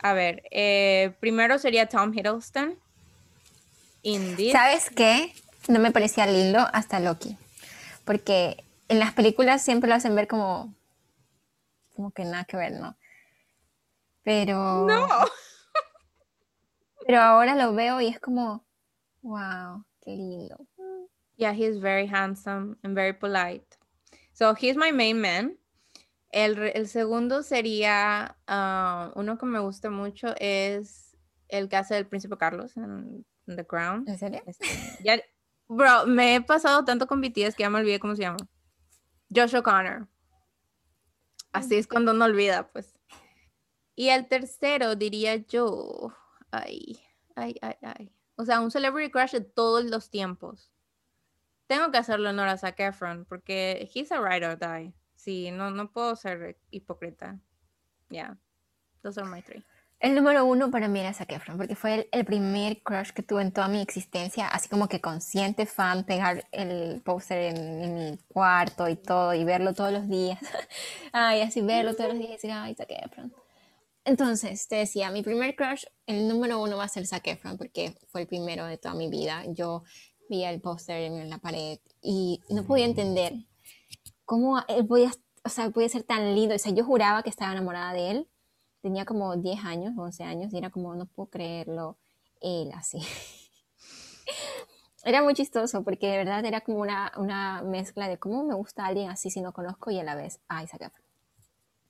A 0.00 0.12
ver, 0.14 0.42
eh, 0.50 1.14
primero 1.20 1.56
sería 1.60 1.88
Tom 1.88 2.12
Hiddleston. 2.12 2.76
Indeed. 4.02 4.50
¿Sabes 4.50 4.90
qué? 4.90 5.32
No 5.68 5.78
me 5.78 5.92
parecía 5.92 6.26
lindo 6.26 6.58
hasta 6.72 6.98
Loki. 6.98 7.36
Porque 8.04 8.64
en 8.88 8.98
las 8.98 9.12
películas 9.12 9.62
siempre 9.62 9.88
lo 9.88 9.94
hacen 9.94 10.14
ver 10.14 10.28
como, 10.28 10.74
como 11.94 12.10
que 12.12 12.24
nada 12.24 12.44
que 12.44 12.56
ver, 12.56 12.72
¿no? 12.72 12.96
Pero... 14.22 14.86
No. 14.86 15.08
Pero 17.06 17.20
ahora 17.20 17.54
lo 17.54 17.74
veo 17.74 18.00
y 18.00 18.08
es 18.08 18.20
como, 18.20 18.64
wow, 19.22 19.84
qué 20.00 20.10
lindo. 20.12 20.66
Yeah, 21.36 21.52
he's 21.52 21.80
very 21.80 22.06
handsome 22.06 22.76
and 22.82 22.94
very 22.94 23.12
polite. 23.12 23.66
So 24.32 24.54
he's 24.54 24.76
my 24.76 24.92
main 24.92 25.20
man. 25.20 25.58
El, 26.30 26.58
el 26.74 26.88
segundo 26.88 27.42
sería 27.42 28.36
uh, 28.48 29.18
uno 29.18 29.36
que 29.36 29.46
me 29.46 29.58
gusta 29.58 29.90
mucho 29.90 30.34
es 30.38 31.16
el 31.48 31.68
que 31.68 31.76
hace 31.76 31.98
el 31.98 32.06
príncipe 32.06 32.38
Carlos 32.38 32.76
en, 32.76 33.26
The 33.46 33.66
Crown. 33.66 34.04
¿En 34.06 34.18
serio? 34.18 34.42
Este, 34.46 34.66
ya, 35.04 35.20
bro, 35.76 36.06
me 36.06 36.36
he 36.36 36.40
pasado 36.40 36.84
tanto 36.84 37.06
con 37.06 37.20
BTS 37.20 37.54
que 37.56 37.62
ya 37.62 37.70
me 37.70 37.80
olvidé 37.80 37.98
cómo 37.98 38.14
se 38.14 38.22
llama. 38.22 38.38
Josh 39.34 39.54
O'Connor. 39.56 40.08
Así 41.52 41.76
es 41.76 41.86
cuando 41.86 42.12
uno 42.12 42.24
olvida, 42.24 42.68
pues. 42.68 42.98
Y 43.94 44.08
el 44.08 44.26
tercero 44.26 44.96
diría 44.96 45.36
yo, 45.36 46.14
ay, 46.50 47.00
ay, 47.36 47.56
ay, 47.60 47.76
ay. 47.82 48.12
O 48.36 48.44
sea, 48.44 48.60
un 48.60 48.70
celebrity 48.70 49.10
crush 49.10 49.32
de 49.32 49.40
todos 49.40 49.84
los 49.84 50.10
tiempos. 50.10 50.70
Tengo 51.66 51.90
que 51.90 51.98
hacerle 51.98 52.30
honor 52.30 52.48
a 52.48 52.56
Zac 52.56 52.80
Efron 52.80 53.24
porque 53.24 53.88
he's 53.94 54.12
a 54.12 54.20
ride 54.20 54.46
or 54.46 54.58
die. 54.58 54.94
Sí, 55.14 55.50
no, 55.50 55.70
no 55.70 55.90
puedo 55.92 56.16
ser 56.16 56.58
hipócrita. 56.70 57.38
Yeah, 58.10 58.36
those 59.02 59.18
are 59.18 59.28
my 59.28 59.40
three. 59.40 59.64
El 60.02 60.16
número 60.16 60.44
uno 60.44 60.68
para 60.68 60.88
mí 60.88 60.98
era 60.98 61.14
Zac 61.14 61.30
Efron, 61.30 61.56
porque 61.56 61.76
fue 61.76 61.94
el, 61.94 62.08
el, 62.10 62.24
primer 62.24 62.82
crush 62.82 63.10
que 63.10 63.22
tuve 63.22 63.40
en 63.42 63.52
toda 63.52 63.68
mi 63.68 63.80
existencia, 63.80 64.48
así 64.48 64.68
como 64.68 64.88
que 64.88 65.00
consciente 65.00 65.64
fan, 65.64 66.02
pegar 66.02 66.44
el 66.50 67.00
póster 67.02 67.54
en, 67.54 67.84
en, 67.84 67.94
mi 67.94 68.18
cuarto 68.26 68.88
y 68.88 68.96
todo, 68.96 69.32
y 69.32 69.44
verlo 69.44 69.74
todos 69.74 69.92
los 69.92 70.08
días. 70.08 70.40
ay, 71.12 71.42
así 71.42 71.60
verlo 71.60 71.94
todos 71.94 72.10
los 72.10 72.18
días 72.18 72.30
y 72.30 72.32
decir, 72.32 72.50
ay, 72.50 72.74
Zac 72.74 72.90
Efron. 72.90 73.32
Entonces, 74.04 74.66
te 74.66 74.74
decía, 74.74 75.12
mi 75.12 75.22
primer 75.22 75.54
crush, 75.54 75.84
el 76.06 76.26
número 76.26 76.60
uno 76.60 76.76
va 76.78 76.84
a 76.84 76.88
ser 76.88 77.06
Zac 77.06 77.24
Efron, 77.28 77.56
porque 77.56 77.94
fue 78.08 78.22
el 78.22 78.26
primero 78.26 78.66
de 78.66 78.78
toda 78.78 78.96
mi 78.96 79.08
vida. 79.08 79.44
Yo 79.46 79.84
veía 80.28 80.50
el 80.50 80.60
póster 80.60 80.96
en 80.96 81.30
la 81.30 81.38
pared 81.38 81.78
y 82.02 82.40
no 82.48 82.64
podía 82.64 82.86
entender 82.86 83.34
cómo 84.24 84.64
él 84.66 84.84
podía, 84.84 85.12
o 85.44 85.48
sea, 85.48 85.70
podía 85.70 85.88
ser 85.88 86.02
tan 86.02 86.34
lindo. 86.34 86.56
O 86.56 86.58
sea, 86.58 86.72
yo 86.72 86.84
juraba 86.84 87.22
que 87.22 87.30
estaba 87.30 87.52
enamorada 87.52 87.92
de 87.92 88.10
él. 88.10 88.28
Tenía 88.82 89.04
como 89.04 89.36
10 89.36 89.64
años, 89.64 89.94
11 89.96 90.24
años, 90.24 90.52
y 90.52 90.58
era 90.58 90.70
como, 90.70 90.94
no 90.94 91.06
puedo 91.06 91.30
creerlo, 91.30 91.96
él 92.40 92.72
así. 92.74 92.98
era 95.04 95.22
muy 95.22 95.34
chistoso 95.34 95.82
porque 95.82 96.08
de 96.08 96.18
verdad 96.18 96.44
era 96.44 96.60
como 96.60 96.78
una, 96.78 97.12
una, 97.16 97.62
mezcla 97.62 98.08
de 98.08 98.18
cómo 98.18 98.44
me 98.44 98.54
gusta 98.54 98.84
alguien 98.84 99.08
así 99.08 99.30
si 99.30 99.40
no 99.40 99.52
conozco 99.52 99.90
y 99.90 99.98
a 99.98 100.04
la 100.04 100.14
vez, 100.14 100.40
ay, 100.48 100.66
Zac 100.66 100.82
Efron. 100.82 101.06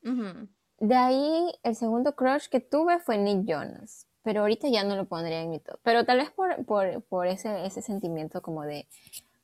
Ujú. 0.05 0.49
De 0.79 0.95
ahí, 0.95 1.53
el 1.63 1.77
segundo 1.77 2.15
crush 2.15 2.49
que 2.49 2.61
tuve 2.61 2.99
fue 2.99 3.17
Nick 3.17 3.45
Jonas, 3.47 4.07
pero 4.23 4.41
ahorita 4.41 4.69
ya 4.69 4.85
no 4.85 4.97
lo 4.97 5.07
pondría 5.07 5.41
en 5.41 5.51
mi 5.51 5.61
top. 5.61 5.79
Pero 5.83 6.05
tal 6.05 6.19
vez 6.19 6.31
por, 6.31 6.65
por, 6.67 7.03
por 7.05 7.27
ese, 7.27 7.65
ese 7.65 7.83
sentimiento 7.83 8.43
como 8.43 8.65
de, 8.65 8.89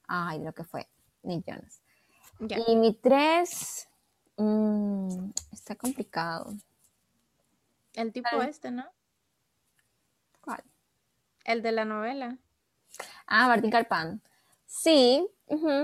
ay, 0.06 0.40
lo 0.42 0.52
que 0.52 0.64
fue 0.64 0.88
Nick 1.22 1.44
Jonas. 1.46 1.80
Ya. 2.40 2.58
Y 2.66 2.76
mi 2.76 2.92
tres, 2.94 3.88
mm, 4.36 5.30
está 5.52 5.76
complicado. 5.76 6.54
El 7.98 8.12
tipo 8.12 8.28
Ah. 8.32 8.46
este, 8.48 8.70
¿no? 8.70 8.86
¿Cuál? 10.40 10.62
El 11.44 11.62
de 11.62 11.72
la 11.72 11.84
novela. 11.84 12.38
Ah, 13.26 13.48
Martín 13.48 13.70
Carpán. 13.70 14.22
Sí, 14.66 15.26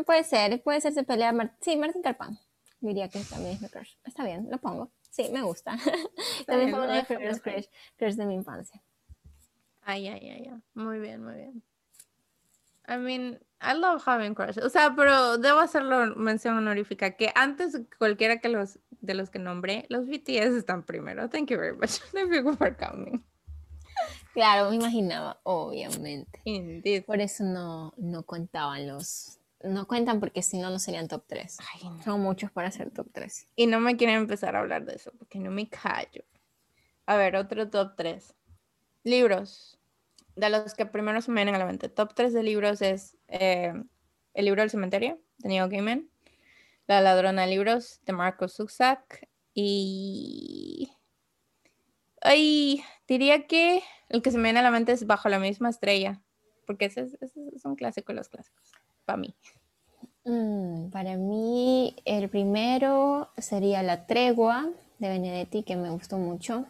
puede 0.07 0.23
ser, 0.25 0.63
puede 0.63 0.81
ser, 0.81 0.93
se 0.93 1.03
pelea. 1.03 1.33
Mar- 1.33 1.57
sí, 1.61 1.77
Martín 1.77 2.03
Carpán. 2.03 2.39
Diría 2.81 3.09
que 3.09 3.19
también 3.25 3.55
es 3.55 3.61
mi 3.63 3.69
crush. 3.69 3.95
Está 4.05 4.25
bien, 4.25 4.49
lo 4.51 4.59
pongo. 4.59 4.91
Sí, 5.11 5.29
me 5.33 5.43
gusta. 5.43 5.77
también 6.47 6.71
fue 6.71 6.85
uno 6.85 6.93
de 6.93 7.03
primeros 7.05 7.41
crush, 7.41 7.67
crush 7.97 8.15
de 8.15 8.27
mi 8.27 8.35
infancia. 8.35 8.81
Ay, 9.83 10.07
ay, 10.09 10.29
ay, 10.31 10.49
ay. 10.53 10.63
Muy 10.75 10.99
bien, 11.01 11.23
muy 11.25 11.35
bien. 11.35 11.63
I 12.89 12.97
mean, 12.99 13.44
I 13.65 13.75
love 13.75 14.03
having 14.07 14.35
crushes. 14.35 14.65
O 14.65 14.71
sea, 14.71 14.95
pero 14.95 15.39
debo 15.39 15.61
hacerlo 15.61 16.15
mención 16.17 16.57
honorífica 16.57 17.13
que 17.13 17.33
antes 17.35 17.81
cualquiera 17.99 18.41
que 18.41 18.49
los 18.49 18.79
de 19.05 19.15
los 19.15 19.31
que 19.31 19.39
nombré, 19.39 19.87
los 19.89 20.07
BTS 20.07 20.55
están 20.57 20.83
primero. 20.83 21.29
Thank 21.29 21.51
you 21.51 21.59
very 21.59 21.77
much. 21.77 22.01
Thank 22.13 22.33
you 22.33 22.57
for 22.57 22.77
coming. 22.77 23.23
Claro, 24.33 24.71
me 24.71 24.77
imaginaba, 24.77 25.39
obviamente. 25.45 26.41
Indeed. 26.45 27.05
Por 27.05 27.21
eso 27.21 27.45
no, 27.45 27.95
no 27.97 28.25
contaban 28.25 28.89
los... 28.89 29.39
No 29.63 29.87
cuentan 29.87 30.21
porque 30.21 30.43
si 30.43 30.59
no, 30.59 30.71
no 30.71 30.79
serían 30.79 31.09
top 31.09 31.25
3. 31.27 31.59
Ay, 31.73 31.89
no. 31.89 32.03
Son 32.03 32.21
muchos 32.21 32.51
para 32.51 32.71
ser 32.71 32.91
top 32.91 33.09
3. 33.13 33.47
Y 33.57 33.67
no 33.67 33.81
me 33.81 33.97
quieren 33.97 34.17
empezar 34.17 34.57
a 34.57 34.61
hablar 34.61 34.85
de 34.85 34.97
eso 34.97 35.13
porque 35.19 35.39
no 35.39 35.51
me 35.51 35.69
callo. 35.69 36.25
A 37.07 37.17
ver, 37.17 37.37
otro 37.37 37.71
top 37.71 37.95
3. 37.97 38.35
Libros. 39.05 39.79
De 40.37 40.51
los 40.51 40.75
que 40.75 40.87
primero 40.87 41.21
se 41.21 41.31
me 41.31 41.41
vienen 41.41 41.55
a 41.55 41.59
la 41.59 41.67
mente. 41.67 41.89
Top 41.89 42.15
3 42.15 42.33
de 42.33 42.43
libros 42.43 42.83
es 42.83 43.17
eh, 43.29 43.73
El 44.35 44.45
libro 44.45 44.63
del 44.63 44.71
cementerio, 44.71 45.21
de 45.39 45.49
Neil 45.49 45.69
Gaiman. 45.69 46.09
La 46.87 47.01
ladrona 47.01 47.43
de 47.43 47.49
libros, 47.49 48.01
de 48.05 48.13
Marco 48.13 48.49
Zuczak. 48.49 49.29
Y... 49.55 50.91
Ay, 52.21 52.83
diría 53.07 53.47
que 53.47 53.83
el 54.09 54.23
que 54.23 54.31
se 54.31 54.39
me 54.39 54.45
viene 54.45 54.61
a 54.61 54.63
la 54.63 54.71
mente 54.71 54.93
es 54.93 55.07
Bajo 55.07 55.29
la 55.29 55.39
misma 55.39 55.71
estrella. 55.71 56.21
Porque 56.67 56.87
ese 56.87 57.03
es, 57.03 57.15
ese 57.21 57.41
es 57.55 57.65
un 57.65 57.77
clásico 57.77 58.13
de 58.13 58.17
los 58.17 58.29
clásicos. 58.29 58.73
Para 59.05 59.19
mí. 59.19 59.35
Mm, 60.25 60.89
para 60.91 61.17
mí, 61.17 61.95
el 62.07 62.29
primero 62.31 63.31
sería 63.37 63.83
La 63.83 64.07
Tregua 64.07 64.71
de 64.99 65.09
Benedetti, 65.09 65.63
que 65.63 65.77
me 65.77 65.91
gustó 65.91 66.17
mucho. 66.17 66.65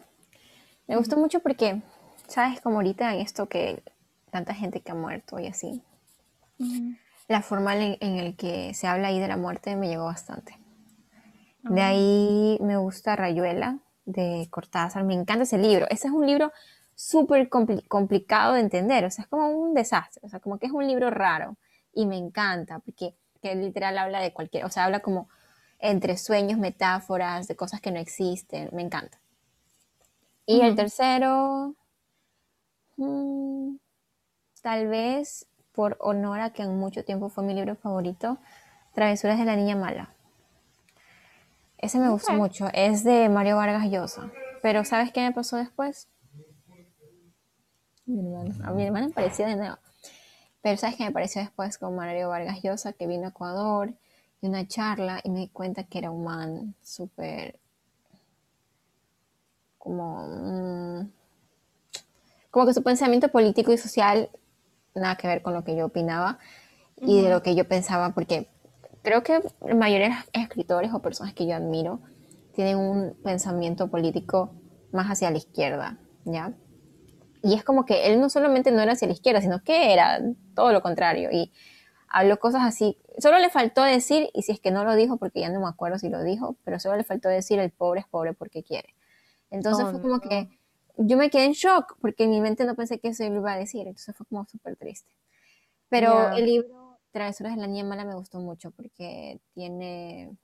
Me 0.87 0.97
gustó 0.97 1.17
mucho 1.17 1.39
porque, 1.39 1.81
¿sabes? 2.27 2.61
Como 2.61 2.77
ahorita 2.77 3.13
en 3.13 3.21
esto 3.21 3.47
que 3.47 3.83
tanta 4.31 4.53
gente 4.53 4.81
que 4.81 4.91
ha 4.91 4.95
muerto 4.95 5.39
y 5.39 5.47
así. 5.47 5.81
La 7.27 7.41
forma 7.41 7.75
en, 7.75 7.97
en 8.01 8.17
el 8.17 8.35
que 8.35 8.73
se 8.73 8.87
habla 8.87 9.07
ahí 9.07 9.19
de 9.19 9.27
la 9.27 9.37
muerte 9.37 9.75
me 9.75 9.87
llegó 9.87 10.05
bastante. 10.05 10.57
De 11.63 11.81
ahí 11.81 12.57
me 12.61 12.77
gusta 12.77 13.15
Rayuela 13.15 13.79
de 14.05 14.47
Cortázar. 14.51 15.03
Me 15.03 15.15
encanta 15.15 15.43
ese 15.43 15.57
libro. 15.57 15.87
Ese 15.89 16.07
es 16.07 16.13
un 16.13 16.27
libro 16.27 16.51
súper 16.93 17.49
compli- 17.49 17.87
complicado 17.87 18.53
de 18.53 18.59
entender. 18.61 19.03
O 19.05 19.09
sea, 19.11 19.23
es 19.23 19.27
como 19.27 19.49
un 19.49 19.73
desastre. 19.73 20.21
O 20.23 20.29
sea, 20.29 20.39
como 20.39 20.59
que 20.59 20.67
es 20.67 20.71
un 20.71 20.85
libro 20.87 21.09
raro. 21.09 21.57
Y 21.93 22.05
me 22.05 22.17
encanta 22.17 22.79
porque 22.79 23.15
que 23.41 23.55
literal 23.55 23.97
habla 23.97 24.19
de 24.21 24.31
cualquier... 24.31 24.65
O 24.65 24.69
sea, 24.69 24.85
habla 24.85 24.99
como 24.99 25.27
entre 25.79 26.17
sueños, 26.17 26.59
metáforas, 26.59 27.47
de 27.47 27.55
cosas 27.55 27.81
que 27.81 27.91
no 27.91 27.99
existen. 27.99 28.69
Me 28.71 28.83
encanta. 28.83 29.17
Y 30.45 30.61
el 30.61 30.67
Ujú. 30.67 30.75
tercero... 30.75 31.75
mm, 32.97 33.77
tal 34.61 34.87
vez 34.87 35.47
por 35.73 35.97
honor 35.99 36.39
a 36.39 36.51
que 36.51 36.63
en 36.63 36.77
mucho 36.77 37.03
tiempo 37.03 37.29
fue 37.29 37.43
mi 37.43 37.53
libro 37.53 37.75
favorito, 37.75 38.37
Travesuras 38.93 39.37
de 39.37 39.45
la 39.45 39.55
Niña 39.55 39.75
Mala. 39.75 40.13
Ese 41.77 41.99
me 41.99 42.09
gustó 42.09 42.31
mucho. 42.33 42.67
Es 42.73 43.03
de 43.03 43.27
Mario 43.29 43.57
Vargas 43.57 43.85
Llosa. 43.89 44.31
Pero 44.61 44.85
¿sabes 44.85 45.11
qué 45.11 45.21
me 45.21 45.33
pasó 45.33 45.57
después? 45.57 46.07
Mi 48.05 48.19
hermano- 48.19 48.55
A 48.65 48.71
mi 48.71 48.83
hermana 48.85 49.07
me 49.07 49.13
pareció 49.13 49.45
de 49.45 49.55
nuevo. 49.57 49.77
Pero 50.61 50.77
¿sabes 50.77 50.95
qué 50.95 51.03
me 51.03 51.11
pareció 51.11 51.41
después 51.41 51.77
con 51.77 51.95
Mario 51.95 52.29
Vargas 52.29 52.61
Llosa? 52.63 52.93
Que 52.93 53.05
vino 53.05 53.25
a 53.25 53.29
Ecuador 53.29 53.93
y 54.41 54.47
una 54.47 54.65
charla 54.67 55.19
y 55.23 55.29
me 55.29 55.39
di 55.41 55.47
cuenta 55.49 55.83
que 55.83 55.99
era 55.99 56.09
un 56.09 56.23
man 56.23 56.75
súper 56.81 57.59
como 59.77 60.25
mm, 60.27 61.11
como 62.55 62.65
que 62.67 62.73
su 62.73 62.83
pensamiento 62.83 63.27
político 63.27 63.73
y 63.73 63.77
social 63.77 64.29
nada 64.93 65.17
que 65.17 65.27
ver 65.27 65.41
con 65.41 65.53
lo 65.53 65.65
que 65.65 65.75
yo 65.75 65.87
opinaba 65.87 66.39
y 66.95 67.21
de 67.21 67.29
lo 67.29 67.43
que 67.43 67.53
yo 67.53 67.67
pensaba, 67.67 68.11
porque 68.11 68.47
creo 69.01 69.23
que 69.23 69.41
la 69.59 69.75
mayoría 69.75 70.07
de 70.07 70.15
los 70.15 70.23
escritores 70.31 70.93
o 70.93 71.01
personas 71.01 71.33
que 71.33 71.45
yo 71.45 71.53
admiro 71.53 71.99
tienen 72.53 72.77
un 72.77 73.13
pensamiento 73.21 73.89
político 73.89 74.53
más 74.93 75.07
hacia 75.07 75.31
la 75.31 75.37
izquierda, 75.37 75.97
¿ya? 76.23 76.53
Y 77.43 77.55
es 77.55 77.65
como 77.65 77.83
que 77.85 78.07
él 78.07 78.21
no 78.21 78.29
solamente 78.29 78.71
no 78.71 78.81
era 78.81 78.93
hacia 78.93 79.09
la 79.09 79.13
izquierda, 79.15 79.41
sino 79.41 79.61
que 79.61 79.91
era 79.91 80.21
todo 80.55 80.71
lo 80.71 80.81
contrario. 80.81 81.31
Y 81.33 81.51
habló 82.07 82.39
cosas 82.39 82.61
así. 82.63 82.97
Solo 83.17 83.37
le 83.39 83.49
faltó 83.49 83.83
decir, 83.83 84.29
y 84.33 84.43
si 84.43 84.53
es 84.53 84.61
que 84.61 84.71
no 84.71 84.85
lo 84.85 84.95
dijo, 84.95 85.17
porque 85.17 85.41
ya 85.41 85.49
no 85.49 85.59
me 85.59 85.67
acuerdo 85.67 85.99
si 85.99 86.07
lo 86.07 86.23
dijo, 86.23 86.55
pero 86.63 86.79
solo 86.79 86.95
le 86.95 87.03
faltó 87.03 87.27
decir 87.27 87.59
el 87.59 87.71
pobre 87.71 87.99
es 87.99 88.07
pobre 88.07 88.31
porque 88.33 88.63
quiere. 88.63 88.95
Entonces 89.51 89.85
Oh, 89.85 89.91
fue 89.91 89.99
como 89.99 90.21
no. 90.23 90.29
que 90.29 90.49
yo 90.97 91.17
me 91.17 91.29
quedé 91.29 91.45
en 91.45 91.53
shock, 91.53 91.97
porque 92.01 92.23
en 92.25 92.31
mi 92.31 92.41
mente 92.41 92.65
no 92.65 92.75
pensé 92.75 92.99
que 92.99 93.09
eso 93.09 93.27
lo 93.29 93.35
iba 93.37 93.53
a 93.53 93.57
decir. 93.57 93.81
Entonces 93.87 94.15
fue 94.15 94.25
como 94.27 94.45
súper 94.47 94.75
triste. 94.77 95.09
Pero 95.89 96.31
Ya. 96.31 96.37
el 96.37 96.45
libro 96.45 96.99
Travesuras 97.11 97.55
de 97.55 97.61
la 97.61 97.67
Niña 97.67 97.85
Mala 97.85 98.05
me 98.05 98.15
gustó 98.15 98.39
mucho 98.39 98.71
porque 98.71 99.39
tiene, 99.53 100.37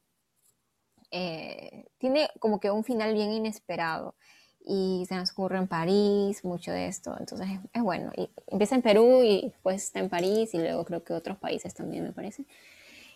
eh, 1.11 1.85
tiene 1.97 2.29
como 2.39 2.59
que 2.59 2.71
un 2.71 2.83
final 2.83 3.13
bien 3.13 3.31
inesperado 3.31 4.15
y 4.63 5.05
se 5.07 5.15
nos 5.15 5.31
ocurre 5.31 5.57
en 5.57 5.67
París, 5.67 6.43
mucho 6.45 6.71
de 6.71 6.87
esto, 6.87 7.15
entonces 7.19 7.47
es, 7.49 7.59
es 7.73 7.81
bueno. 7.81 8.11
Y 8.15 8.29
empieza 8.47 8.75
en 8.75 8.81
Perú 8.83 9.21
y 9.23 9.41
después 9.49 9.83
está 9.83 9.99
en 9.99 10.09
París 10.09 10.53
y 10.53 10.59
luego 10.59 10.85
creo 10.85 11.03
que 11.03 11.13
otros 11.13 11.37
países 11.37 11.73
también 11.73 12.03
me 12.03 12.13
parece. 12.13 12.45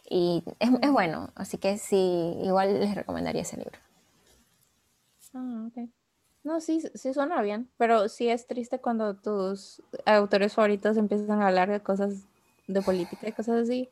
Y 0.09 0.43
es, 0.59 0.69
es 0.81 0.91
bueno, 0.91 1.31
así 1.35 1.57
que 1.59 1.77
sí, 1.77 2.35
igual 2.43 2.79
les 2.81 2.95
recomendaría 2.95 3.43
ese 3.43 3.57
libro. 3.57 3.79
Ah, 5.33 5.65
ok. 5.67 5.89
No, 6.45 6.61
sí, 6.61 6.79
sí 6.93 7.11
suena 7.13 7.41
bien, 7.41 7.69
pero 7.75 8.07
sí 8.07 8.29
es 8.29 8.45
triste 8.45 8.79
cuando 8.79 9.15
tus 9.15 9.81
autores 10.05 10.53
favoritos 10.53 10.95
empiezan 10.95 11.41
a 11.41 11.47
hablar 11.47 11.71
de 11.71 11.81
cosas 11.81 12.23
de 12.67 12.81
política 12.83 13.27
y 13.27 13.31
cosas 13.33 13.63
así. 13.63 13.89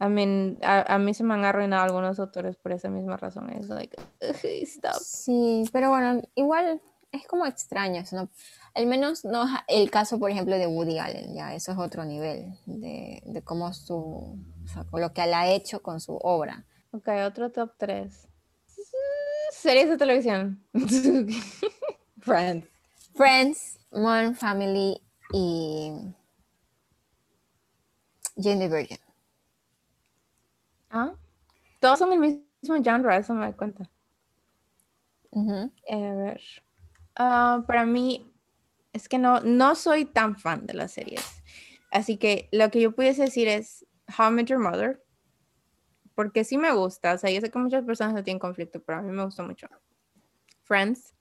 I 0.00 0.06
mean, 0.08 0.58
a, 0.62 0.94
a 0.94 0.98
mí 0.98 1.12
se 1.12 1.24
me 1.24 1.34
han 1.34 1.44
arruinado 1.44 1.82
algunos 1.84 2.18
autores 2.18 2.56
por 2.56 2.72
esa 2.72 2.88
misma 2.88 3.18
razón. 3.18 3.50
Es 3.50 3.68
like, 3.68 3.96
"Ugh, 4.22 4.44
stop. 4.62 4.94
Sí, 4.94 5.64
pero 5.70 5.90
bueno, 5.90 6.22
igual 6.36 6.80
es 7.12 7.26
como 7.26 7.44
extraño 7.44 8.00
eso, 8.00 8.16
¿no? 8.16 8.30
Al 8.74 8.86
menos 8.86 9.24
no 9.26 9.44
el 9.66 9.90
caso, 9.90 10.18
por 10.18 10.30
ejemplo, 10.30 10.56
de 10.56 10.66
Woody 10.66 10.98
Allen, 10.98 11.34
ya 11.34 11.54
eso 11.54 11.72
es 11.72 11.78
otro 11.78 12.04
nivel 12.04 12.54
de, 12.64 13.22
de 13.26 13.42
cómo 13.42 13.72
su, 13.74 13.94
o 13.96 14.66
sea, 14.72 14.86
lo 14.92 15.12
que 15.12 15.24
él 15.24 15.34
ha 15.34 15.48
hecho 15.50 15.82
con 15.82 16.00
su 16.00 16.16
obra. 16.16 16.64
Ok, 16.92 17.08
otro 17.26 17.50
top 17.52 17.72
3. 17.76 18.26
Series 19.50 19.88
de 19.88 19.96
televisión. 19.96 20.62
Friends. 22.20 22.68
Friends, 23.14 23.78
Modern 23.90 24.34
Family 24.34 25.00
y 25.32 25.92
Jane 28.36 28.60
the 28.60 28.68
Virgin. 28.68 28.98
Ah, 30.90 31.14
todos 31.80 31.98
son 31.98 32.12
el 32.12 32.18
mismo 32.18 32.82
genre, 32.82 33.16
eso 33.16 33.34
me 33.34 33.46
da 33.46 33.52
cuenta. 33.52 33.90
Eh, 35.32 36.06
a 36.06 36.14
ver. 36.14 36.40
Ah, 37.16 37.64
para 37.66 37.84
mí, 37.84 38.32
es 38.92 39.08
que 39.08 39.18
no, 39.18 39.40
no 39.40 39.74
soy 39.74 40.04
tan 40.04 40.36
fan 40.36 40.66
de 40.66 40.74
las 40.74 40.92
series. 40.92 41.24
Así 41.90 42.16
que 42.16 42.48
lo 42.52 42.70
que 42.70 42.80
yo 42.80 42.92
pudiese 42.92 43.22
decir 43.22 43.48
es 43.48 43.86
How 44.16 44.28
I 44.28 44.32
Met 44.32 44.46
Your 44.46 44.58
Mother. 44.58 45.02
Porque 46.18 46.42
sí 46.42 46.58
me 46.58 46.72
gusta. 46.72 47.14
O 47.14 47.18
sea, 47.18 47.30
yo 47.30 47.40
sé 47.40 47.48
que 47.48 47.60
muchas 47.60 47.84
personas 47.84 48.12
no 48.12 48.24
tienen 48.24 48.40
conflicto, 48.40 48.82
pero 48.82 48.98
a 48.98 49.02
mí 49.02 49.12
me 49.12 49.22
gusta 49.24 49.44
mucho. 49.44 49.68
Friends. 50.64 51.14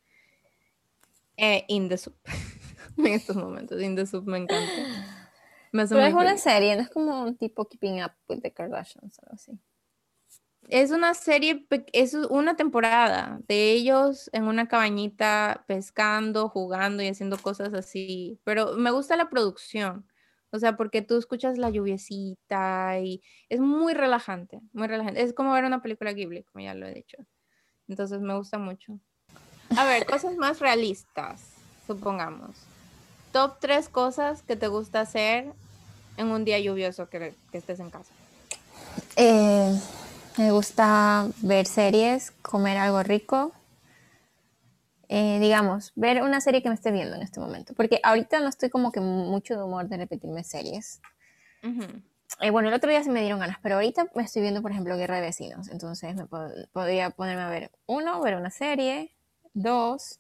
Eh, 1.35 1.65
In 1.67 1.87
the 1.87 1.99
Soup. 1.99 2.15
en 2.97 3.05
estos 3.05 3.35
momentos. 3.35 3.79
In 3.79 3.95
the 3.95 4.07
Soup 4.07 4.25
me 4.25 4.39
encanta. 4.39 4.71
Me 5.71 5.85
Pero 5.85 6.01
es 6.01 6.13
una 6.13 6.29
feliz. 6.29 6.41
serie, 6.41 6.75
no 6.75 6.81
es 6.81 6.89
como 6.89 7.21
un 7.25 7.37
tipo 7.37 7.65
Keeping 7.65 8.03
Up 8.03 8.13
with 8.27 8.41
the 8.41 8.51
Kardashians 8.51 9.19
o 9.19 9.21
algo 9.27 9.35
así. 9.35 9.59
Es 10.67 10.89
una 10.89 11.13
serie, 11.13 11.67
es 11.93 12.15
una 12.15 12.55
temporada 12.55 13.39
de 13.47 13.73
ellos 13.73 14.31
en 14.33 14.45
una 14.45 14.67
cabañita 14.67 15.63
pescando, 15.67 16.49
jugando 16.49 17.03
y 17.03 17.07
haciendo 17.07 17.37
cosas 17.37 17.71
así. 17.75 18.39
Pero 18.43 18.73
me 18.73 18.89
gusta 18.89 19.15
la 19.15 19.29
producción, 19.29 20.07
o 20.51 20.59
sea, 20.59 20.77
porque 20.77 21.01
tú 21.01 21.17
escuchas 21.17 21.57
la 21.57 21.69
lluviecita 21.69 22.99
y 22.99 23.21
es 23.49 23.59
muy 23.59 23.93
relajante, 23.93 24.61
muy 24.73 24.87
relajante. 24.87 25.21
Es 25.21 25.33
como 25.33 25.53
ver 25.53 25.65
una 25.65 25.81
película 25.81 26.13
Ghibli, 26.13 26.43
como 26.43 26.63
ya 26.63 26.73
lo 26.73 26.87
he 26.87 26.93
dicho. 26.93 27.17
Entonces 27.87 28.21
me 28.21 28.35
gusta 28.35 28.57
mucho. 28.57 28.99
A 29.75 29.85
ver, 29.85 30.05
cosas 30.05 30.35
más 30.37 30.59
realistas, 30.59 31.41
supongamos. 31.85 32.55
Top 33.31 33.57
tres 33.59 33.89
cosas 33.89 34.41
que 34.41 34.55
te 34.55 34.67
gusta 34.67 35.01
hacer 35.01 35.53
en 36.15 36.27
un 36.27 36.45
día 36.45 36.59
lluvioso 36.59 37.09
que, 37.09 37.33
estés 37.51 37.79
en 37.79 37.89
casa. 37.89 38.13
Eh, 39.15 39.77
me 40.37 40.51
gusta 40.51 41.27
ver 41.41 41.65
series, 41.65 42.31
comer 42.41 42.77
algo 42.77 43.03
rico. 43.03 43.51
Eh, 45.09 45.39
digamos, 45.39 45.93
ver 45.95 46.21
una 46.21 46.41
serie 46.41 46.61
que 46.61 46.69
me 46.69 46.75
esté 46.75 46.91
viendo 46.91 47.15
en 47.15 47.21
este 47.21 47.39
momento. 47.39 47.73
Porque 47.73 47.99
ahorita 48.03 48.39
no 48.41 48.49
estoy 48.49 48.69
como 48.69 48.91
que 48.91 48.99
mucho 48.99 49.55
de 49.55 49.63
humor 49.63 49.87
de 49.87 49.97
repetirme 49.97 50.43
series. 50.43 50.99
Ujú. 51.63 51.83
Eh, 52.41 52.49
bueno, 52.51 52.67
el 52.67 52.73
otro 52.75 52.89
día 52.89 53.01
sí 53.03 53.09
me 53.09 53.21
dieron 53.21 53.39
ganas, 53.39 53.57
pero 53.63 53.75
ahorita 53.75 54.07
me 54.13 54.23
estoy 54.23 54.41
viendo, 54.41 54.61
por 54.61 54.71
ejemplo, 54.71 54.97
Guerra 54.97 55.15
de 55.15 55.21
Vecinos. 55.21 55.69
Entonces 55.69 56.13
me 56.15 56.25
pod- 56.25 56.67
podría 56.73 57.09
ponerme 57.09 57.43
a 57.43 57.49
ver 57.49 57.71
uno, 57.85 58.19
ver 58.21 58.35
una 58.35 58.51
serie, 58.51 59.15
dos, 59.53 60.19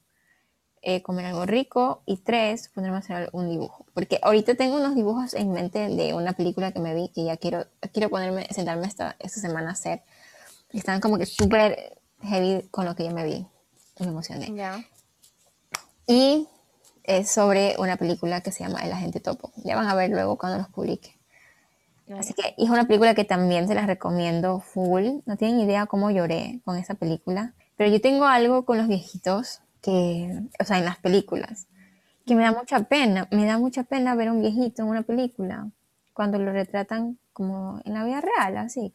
eh, 0.81 1.01
comer 1.01 1.25
algo 1.25 1.45
rico 1.45 2.01
y 2.05 2.17
tres, 2.17 2.69
ponerme 2.69 2.95
a 2.95 2.99
hacer 2.99 3.29
un 3.33 3.49
dibujo. 3.49 3.85
Porque 3.93 4.19
ahorita 4.21 4.55
tengo 4.55 4.77
unos 4.77 4.95
dibujos 4.95 5.33
en 5.33 5.51
mente 5.51 5.89
de 5.89 6.13
una 6.13 6.31
película 6.31 6.71
que 6.71 6.79
me 6.79 6.95
vi 6.95 7.09
que 7.09 7.25
ya 7.25 7.35
quiero, 7.35 7.65
quiero 7.91 8.09
ponerme, 8.09 8.47
sentarme 8.51 8.87
esta, 8.87 9.17
esta 9.19 9.41
semana 9.41 9.69
a 9.69 9.73
hacer. 9.73 10.01
Están 10.71 11.01
como 11.01 11.17
que 11.17 11.25
súper 11.25 11.99
heavy 12.21 12.67
con 12.71 12.85
lo 12.85 12.95
que 12.95 13.03
yo 13.03 13.11
me 13.11 13.25
vi. 13.25 13.45
Me 13.99 14.07
emocioné. 14.07 14.85
Y 16.07 16.47
es 17.03 17.29
sobre 17.31 17.75
una 17.79 17.97
película 17.97 18.41
que 18.41 18.51
se 18.51 18.63
llama 18.63 18.79
El 18.81 18.91
Agente 18.91 19.19
Topo. 19.19 19.51
Ya 19.63 19.75
van 19.75 19.87
a 19.87 19.95
ver 19.95 20.09
luego 20.09 20.37
cuando 20.37 20.57
los 20.57 20.67
publique. 20.69 21.17
Así 22.17 22.33
que 22.33 22.55
es 22.57 22.69
una 22.69 22.85
película 22.85 23.15
que 23.15 23.25
también 23.25 23.67
se 23.67 23.75
las 23.75 23.87
recomiendo 23.87 24.59
full. 24.59 25.19
No 25.25 25.35
tienen 25.35 25.59
idea 25.59 25.87
cómo 25.87 26.09
lloré 26.09 26.61
con 26.63 26.77
esa 26.77 26.93
película. 26.95 27.53
Pero 27.75 27.91
yo 27.91 27.99
tengo 27.99 28.25
algo 28.25 28.65
con 28.65 28.77
los 28.77 28.87
viejitos 28.87 29.61
que, 29.81 30.41
o 30.59 30.63
sea, 30.63 30.77
en 30.77 30.85
las 30.85 30.97
películas, 30.97 31.67
que 32.25 32.35
me 32.35 32.43
da 32.43 32.51
mucha 32.51 32.83
pena. 32.83 33.27
Me 33.31 33.45
da 33.45 33.57
mucha 33.57 33.83
pena 33.83 34.15
ver 34.15 34.29
a 34.29 34.31
un 34.31 34.41
viejito 34.41 34.83
en 34.83 34.89
una 34.89 35.01
película 35.01 35.69
cuando 36.13 36.39
lo 36.39 36.51
retratan 36.51 37.19
como 37.33 37.81
en 37.85 37.93
la 37.93 38.03
vida 38.03 38.21
real, 38.21 38.57
así. 38.57 38.93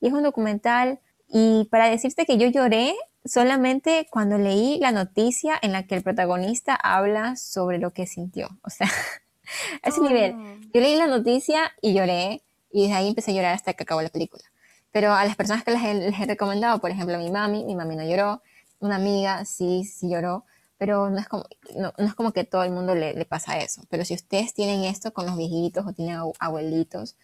Y 0.00 0.06
es 0.08 0.12
un 0.12 0.22
documental. 0.22 1.00
Y 1.34 1.64
para 1.70 1.88
decirte 1.88 2.26
que 2.26 2.36
yo 2.36 2.46
lloré 2.48 2.94
solamente 3.24 4.06
cuando 4.10 4.36
leí 4.36 4.78
la 4.80 4.92
noticia 4.92 5.58
en 5.62 5.72
la 5.72 5.86
que 5.86 5.94
el 5.94 6.02
protagonista 6.02 6.74
habla 6.74 7.36
sobre 7.36 7.78
lo 7.78 7.92
que 7.92 8.06
sintió. 8.06 8.50
O 8.62 8.68
sea, 8.70 8.86
a 9.82 9.88
ese 9.88 10.00
nivel. 10.02 10.34
Oh. 10.36 10.56
Yo 10.74 10.80
leí 10.80 10.96
la 10.96 11.06
noticia 11.06 11.72
y 11.80 11.94
lloré, 11.94 12.42
y 12.70 12.82
desde 12.82 12.94
ahí 12.96 13.08
empecé 13.08 13.30
a 13.30 13.34
llorar 13.34 13.54
hasta 13.54 13.72
que 13.72 13.84
acabó 13.84 14.02
la 14.02 14.10
película. 14.10 14.42
Pero 14.90 15.14
a 15.14 15.24
las 15.24 15.36
personas 15.36 15.64
que 15.64 15.70
les 15.70 15.82
he, 15.82 15.94
les 15.94 16.20
he 16.20 16.26
recomendado, 16.26 16.78
por 16.80 16.90
ejemplo, 16.90 17.14
a 17.14 17.18
mi 17.18 17.30
mami, 17.30 17.64
mi 17.64 17.74
mami 17.74 17.96
no 17.96 18.04
lloró, 18.04 18.42
una 18.78 18.96
amiga 18.96 19.44
sí, 19.46 19.84
sí 19.84 20.10
lloró, 20.10 20.44
pero 20.76 21.08
no 21.08 21.18
es 21.18 21.28
como, 21.28 21.44
no, 21.76 21.94
no 21.96 22.04
es 22.06 22.14
como 22.14 22.32
que 22.32 22.44
todo 22.44 22.62
el 22.64 22.72
mundo 22.72 22.94
le, 22.94 23.14
le 23.14 23.24
pasa 23.24 23.58
eso. 23.58 23.82
Pero 23.88 24.04
si 24.04 24.12
ustedes 24.14 24.52
tienen 24.52 24.84
esto 24.84 25.14
con 25.14 25.24
los 25.24 25.36
viejitos 25.38 25.86
o 25.86 25.92
tienen 25.94 26.16
abu- 26.16 26.34
abuelitos, 26.40 27.16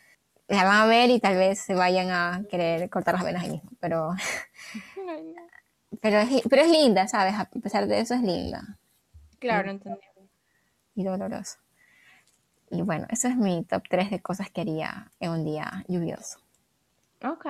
la 0.49 0.65
van 0.65 0.77
a 0.77 0.87
ver 0.87 1.11
y 1.11 1.21
tal 1.21 1.37
vez 1.37 1.61
se 1.61 1.75
vayan 1.75 2.11
a 2.11 2.43
querer 2.51 2.89
cortar 2.91 3.15
las 3.15 3.25
venas 3.25 3.45
ahí 3.45 3.51
mismo. 3.51 3.71
Pero, 3.81 4.15
pero, 6.01 6.19
es, 6.19 6.43
pero 6.49 6.63
es 6.63 6.71
linda, 6.71 7.07
¿sabes? 7.09 7.35
A 7.35 7.45
pesar 7.47 7.87
de 7.87 8.01
eso 8.01 8.15
es 8.15 8.23
linda 8.23 8.79
Claro, 9.39 9.71
entendí. 9.71 10.01
y 10.95 11.05
dolorosa. 11.05 11.59
Y 12.71 12.83
bueno, 12.83 13.07
eso 13.11 13.29
es 13.29 13.37
mi 13.37 13.65
top 13.65 13.85
3 13.89 14.11
de 14.11 14.21
cosas 14.21 14.51
que 14.51 14.61
haría 14.63 15.11
en 15.21 15.31
un 15.31 15.45
día 15.45 15.85
lluvioso. 15.89 16.39
Ok. 17.25 17.47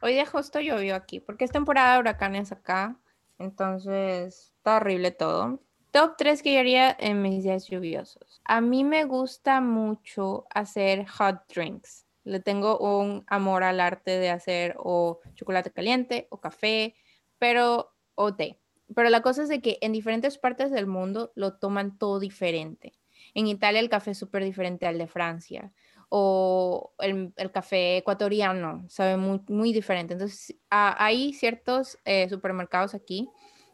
Hoy 0.00 0.12
día 0.14 0.26
justo 0.26 0.60
llovió 0.60 0.96
aquí, 0.96 1.20
porque 1.20 1.44
es 1.44 1.50
temporada 1.52 1.94
de 1.94 2.00
huracanes 2.00 2.52
acá. 2.52 2.96
Entonces, 3.38 4.52
está 4.56 4.76
horrible 4.76 5.10
todo. 5.10 5.60
Top 5.94 6.16
3 6.18 6.42
que 6.42 6.52
yo 6.52 6.58
haría 6.58 6.96
en 6.98 7.22
mis 7.22 7.44
días 7.44 7.68
lluviosos. 7.68 8.40
A 8.44 8.60
mí 8.60 8.82
me 8.82 9.04
gusta 9.04 9.60
mucho 9.60 10.44
hacer 10.52 11.06
hot 11.06 11.46
drinks. 11.46 12.04
Le 12.24 12.40
tengo 12.40 12.80
un 12.80 13.22
amor 13.28 13.62
al 13.62 13.78
arte 13.78 14.18
de 14.18 14.28
hacer 14.28 14.74
o 14.80 15.20
chocolate 15.36 15.70
caliente 15.70 16.26
o 16.30 16.40
café, 16.40 16.96
pero 17.38 17.94
o 18.16 18.34
té. 18.34 18.58
Pero 18.92 19.08
la 19.08 19.22
cosa 19.22 19.44
es 19.44 19.48
de 19.48 19.60
que 19.60 19.78
en 19.82 19.92
diferentes 19.92 20.36
partes 20.36 20.72
del 20.72 20.88
mundo 20.88 21.30
lo 21.36 21.58
toman 21.58 21.96
todo 21.96 22.18
diferente. 22.18 22.94
En 23.32 23.46
Italia 23.46 23.78
el 23.78 23.88
café 23.88 24.10
es 24.10 24.18
súper 24.18 24.42
diferente 24.42 24.88
al 24.88 24.98
de 24.98 25.06
Francia 25.06 25.72
o 26.08 26.92
el, 26.98 27.32
café 27.52 27.98
ecuatoriano, 27.98 28.84
sabe 28.88 29.16
muy, 29.16 29.72
diferente. 29.72 30.14
Entonces, 30.14 30.56
hay 30.70 31.32
ciertos 31.34 31.98
eh, 32.04 32.28
supermercados 32.28 32.96
aquí 32.96 33.28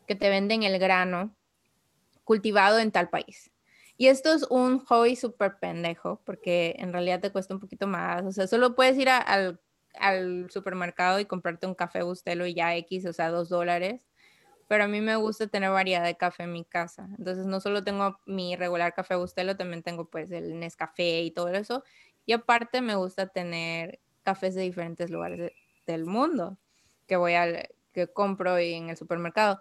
que 0.06 0.16
te 0.16 0.28
venden 0.28 0.64
el 0.64 0.78
grano 0.78 1.34
cultivado 2.24 2.78
en 2.78 2.92
tal 2.92 3.08
país. 3.10 3.50
Y 3.96 4.08
esto 4.08 4.32
es 4.32 4.44
un 4.44 4.78
hobby 4.86 5.16
súper 5.16 5.58
pendejo, 5.60 6.22
porque 6.24 6.74
en 6.78 6.92
realidad 6.92 7.20
te 7.20 7.30
cuesta 7.32 7.54
un 7.54 7.60
poquito 7.60 7.86
más. 7.86 8.24
O 8.24 8.32
sea, 8.32 8.46
solo 8.46 8.74
puedes 8.74 8.96
ir 8.98 9.08
a- 9.10 9.18
al, 9.18 9.60
al 9.94 10.50
supermercado 10.50 11.20
y 11.20 11.26
comprarte 11.26 11.66
un 11.66 11.74
café 11.74 12.02
Bustelo 12.02 12.46
y 12.46 12.54
ya 12.54 12.74
X, 12.76 13.06
o 13.06 13.12
sea, 13.12 13.30
dos 13.30 13.48
dólares. 13.50 14.06
Pero 14.68 14.84
a 14.84 14.88
mí 14.88 15.00
me 15.00 15.16
gusta 15.16 15.48
tener 15.48 15.70
variedad 15.70 16.04
de 16.04 16.16
café 16.16 16.44
en 16.44 16.52
mi 16.52 16.64
casa. 16.64 17.08
Entonces, 17.18 17.46
no 17.46 17.60
solo 17.60 17.82
tengo 17.84 18.20
mi 18.26 18.54
regular 18.56 18.94
café 18.94 19.16
Bustelo, 19.16 19.56
también 19.56 19.82
tengo 19.82 20.08
pues 20.08 20.30
el 20.30 20.58
Nescafé 20.60 21.22
y 21.22 21.32
todo 21.32 21.48
eso. 21.48 21.82
Y 22.24 22.32
aparte 22.32 22.80
me 22.80 22.94
gusta 22.94 23.26
tener 23.28 24.00
cafés 24.22 24.54
de 24.54 24.62
diferentes 24.62 25.10
lugares 25.10 25.38
de- 25.38 25.54
del 25.86 26.04
mundo 26.06 26.56
que 27.06 27.16
voy 27.16 27.34
al 27.34 27.68
que 27.92 28.06
compro 28.12 28.56
en 28.58 28.90
el 28.90 28.96
supermercado. 28.96 29.60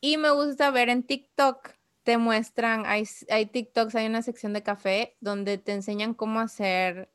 Y 0.00 0.16
me 0.18 0.30
gusta 0.30 0.70
ver 0.70 0.88
en 0.90 1.02
TikTok, 1.04 1.70
te 2.06 2.18
muestran, 2.18 2.86
hay, 2.86 3.02
hay 3.30 3.46
TikToks, 3.46 3.96
hay 3.96 4.06
una 4.06 4.22
sección 4.22 4.52
de 4.52 4.62
café 4.62 5.16
donde 5.20 5.58
te 5.58 5.72
enseñan 5.72 6.14
cómo 6.14 6.38
hacer 6.38 7.10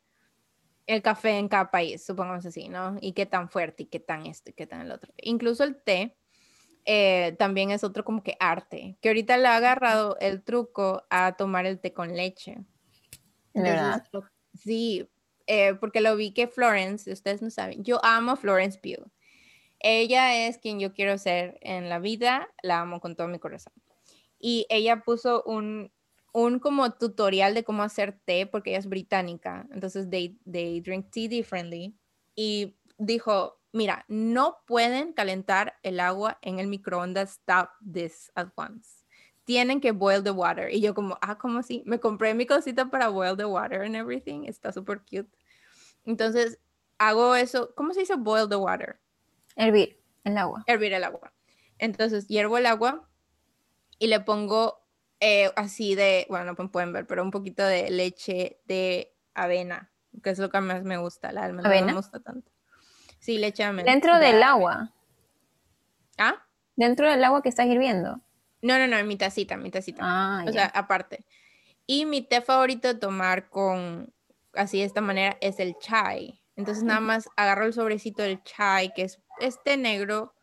el 0.86 1.02
café 1.02 1.38
en 1.38 1.48
cada 1.48 1.72
país, 1.72 2.06
supongamos 2.06 2.46
así, 2.46 2.68
¿no? 2.68 2.98
Y 3.00 3.14
qué 3.14 3.26
tan 3.26 3.50
fuerte 3.50 3.84
y 3.84 3.86
qué 3.86 4.02
tan 4.02 4.26
esto 4.26 4.50
y 4.50 4.54
qué 4.54 4.68
tan 4.68 4.82
el 4.82 4.92
otro. 4.92 5.14
Incluso 5.16 5.64
el 5.64 5.82
té 5.82 6.18
eh, 6.84 7.38
también 7.40 7.72
es 7.72 7.86
otro 7.86 8.04
como 8.04 8.22
que 8.22 8.36
arte, 8.38 8.98
que 9.00 9.08
ahorita 9.08 9.38
le 9.38 9.48
ha 9.48 9.56
agarrado 9.56 10.18
el 10.20 10.44
truco 10.44 11.06
a 11.10 11.38
tomar 11.38 11.66
el 11.66 11.80
té 11.80 11.94
con 11.94 12.14
leche. 12.14 12.58
¿De 13.54 13.62
verdad? 13.62 14.04
Entonces, 14.04 14.32
sí, 14.62 15.10
eh, 15.48 15.76
porque 15.76 16.02
lo 16.02 16.18
vi 16.18 16.34
que 16.34 16.50
Florence, 16.50 17.10
ustedes 17.10 17.42
no 17.42 17.50
saben, 17.50 17.86
yo 17.86 18.04
amo 18.04 18.32
a 18.34 18.36
Florence 18.36 18.78
Pugh. 18.78 19.10
Ella 19.80 20.48
es 20.48 20.58
quien 20.58 20.82
yo 20.82 20.94
quiero 20.94 21.18
ser 21.18 21.60
en 21.62 21.88
la 21.88 22.00
vida, 22.00 22.50
la 22.62 22.82
amo 22.82 23.00
con 23.00 23.16
todo 23.16 23.30
mi 23.30 23.40
corazón. 23.40 23.72
Y 24.42 24.66
ella 24.70 25.04
puso 25.04 25.44
un, 25.44 25.92
un 26.34 26.60
como 26.60 26.92
tutorial 26.94 27.54
de 27.54 27.64
cómo 27.64 27.84
hacer 27.84 28.20
té, 28.26 28.48
porque 28.48 28.72
ella 28.72 28.80
es 28.80 28.88
británica, 28.88 29.68
entonces 29.72 30.10
they, 30.10 30.40
they 30.50 30.82
drink 30.82 31.12
tea 31.12 31.28
differently. 31.28 31.96
Y 32.36 32.78
dijo, 32.98 33.62
mira, 33.72 34.06
no 34.08 34.58
pueden 34.66 35.14
calentar 35.14 35.78
el 35.84 36.00
agua 36.00 36.40
en 36.42 36.60
el 36.60 36.68
microondas, 36.68 37.32
stop 37.32 37.70
this 37.92 38.32
at 38.36 38.50
once. 38.56 39.06
Tienen 39.44 39.82
que 39.82 39.92
boil 39.92 40.24
the 40.24 40.32
water. 40.32 40.74
Y 40.74 40.82
yo 40.82 40.94
como, 40.94 41.18
ah, 41.22 41.38
¿cómo 41.38 41.60
así? 41.60 41.84
Me 41.86 42.00
compré 42.00 42.34
mi 42.34 42.46
cosita 42.46 42.90
para 42.90 43.10
boil 43.10 43.36
the 43.36 43.46
water 43.46 43.82
and 43.82 43.96
everything. 43.96 44.46
Está 44.46 44.72
súper 44.72 45.00
cute. 45.00 45.30
Entonces, 46.06 46.60
hago 46.98 47.36
eso. 47.36 47.74
¿Cómo 47.76 47.94
se 47.94 48.02
dice 48.02 48.16
boil 48.16 48.48
the 48.48 48.56
water? 48.56 49.00
Hervir 49.56 50.00
el 50.24 50.38
agua. 50.38 50.64
Hervir 50.68 50.94
el 50.94 51.04
agua. 51.04 51.34
Entonces, 51.80 52.28
hiervo 52.28 52.60
el 52.60 52.68
agua 52.68 53.10
y 54.02 54.08
le 54.08 54.20
pongo 54.20 54.82
eh, 55.20 55.52
así 55.56 55.94
de, 55.94 56.26
bueno, 56.28 56.56
no 56.58 56.72
pueden 56.72 56.92
ver, 56.92 57.06
pero 57.06 57.22
un 57.22 57.30
poquito 57.30 57.64
de 57.64 57.92
leche 57.92 58.60
de 58.66 59.14
avena, 59.36 59.92
que 60.24 60.32
es 60.32 60.40
lo 60.40 60.50
que 60.50 60.60
más 60.60 60.82
me 60.84 60.98
gusta. 60.98 61.32
La 61.32 61.44
almendra 61.44 61.80
no 61.82 61.86
me 61.86 61.94
gusta 61.94 62.20
tanto. 62.20 62.52
Sí, 63.20 63.38
leche 63.38 63.62
de 63.62 63.70
almendra. 63.70 63.94
¿Dentro 63.94 64.18
del 64.18 64.42
agua? 64.42 64.92
¿Ah? 66.18 66.44
¿Dentro 66.76 67.08
del 67.12 67.24
agua 67.24 67.44
que 67.44 67.50
estás 67.50 67.68
hirviendo? 67.68 68.20
No, 68.64 68.80
no, 68.80 68.88
no, 68.88 68.98
en 68.98 69.08
mi 69.08 69.18
tacita, 69.18 69.56
mi 69.56 69.70
tacita. 69.70 70.02
Ah, 70.04 70.46
o 70.48 70.52
sea, 70.52 70.66
aparte. 70.66 71.24
Y 71.86 72.08
mi 72.08 72.24
té 72.24 72.42
favorito 72.42 72.88
de 72.88 72.96
tomar 72.96 73.50
con, 73.50 74.12
así 74.54 74.80
de 74.80 74.86
esta 74.86 75.02
manera, 75.02 75.38
es 75.42 75.60
el 75.60 75.78
chai. 75.78 76.42
Entonces 76.56 76.84
nada 76.84 77.02
más 77.02 77.30
agarro 77.36 77.66
el 77.66 77.74
sobrecito 77.74 78.24
del 78.24 78.42
chai, 78.42 78.96
que 78.96 79.04
es 79.04 79.22
este 79.40 79.78
negro, 79.78 80.34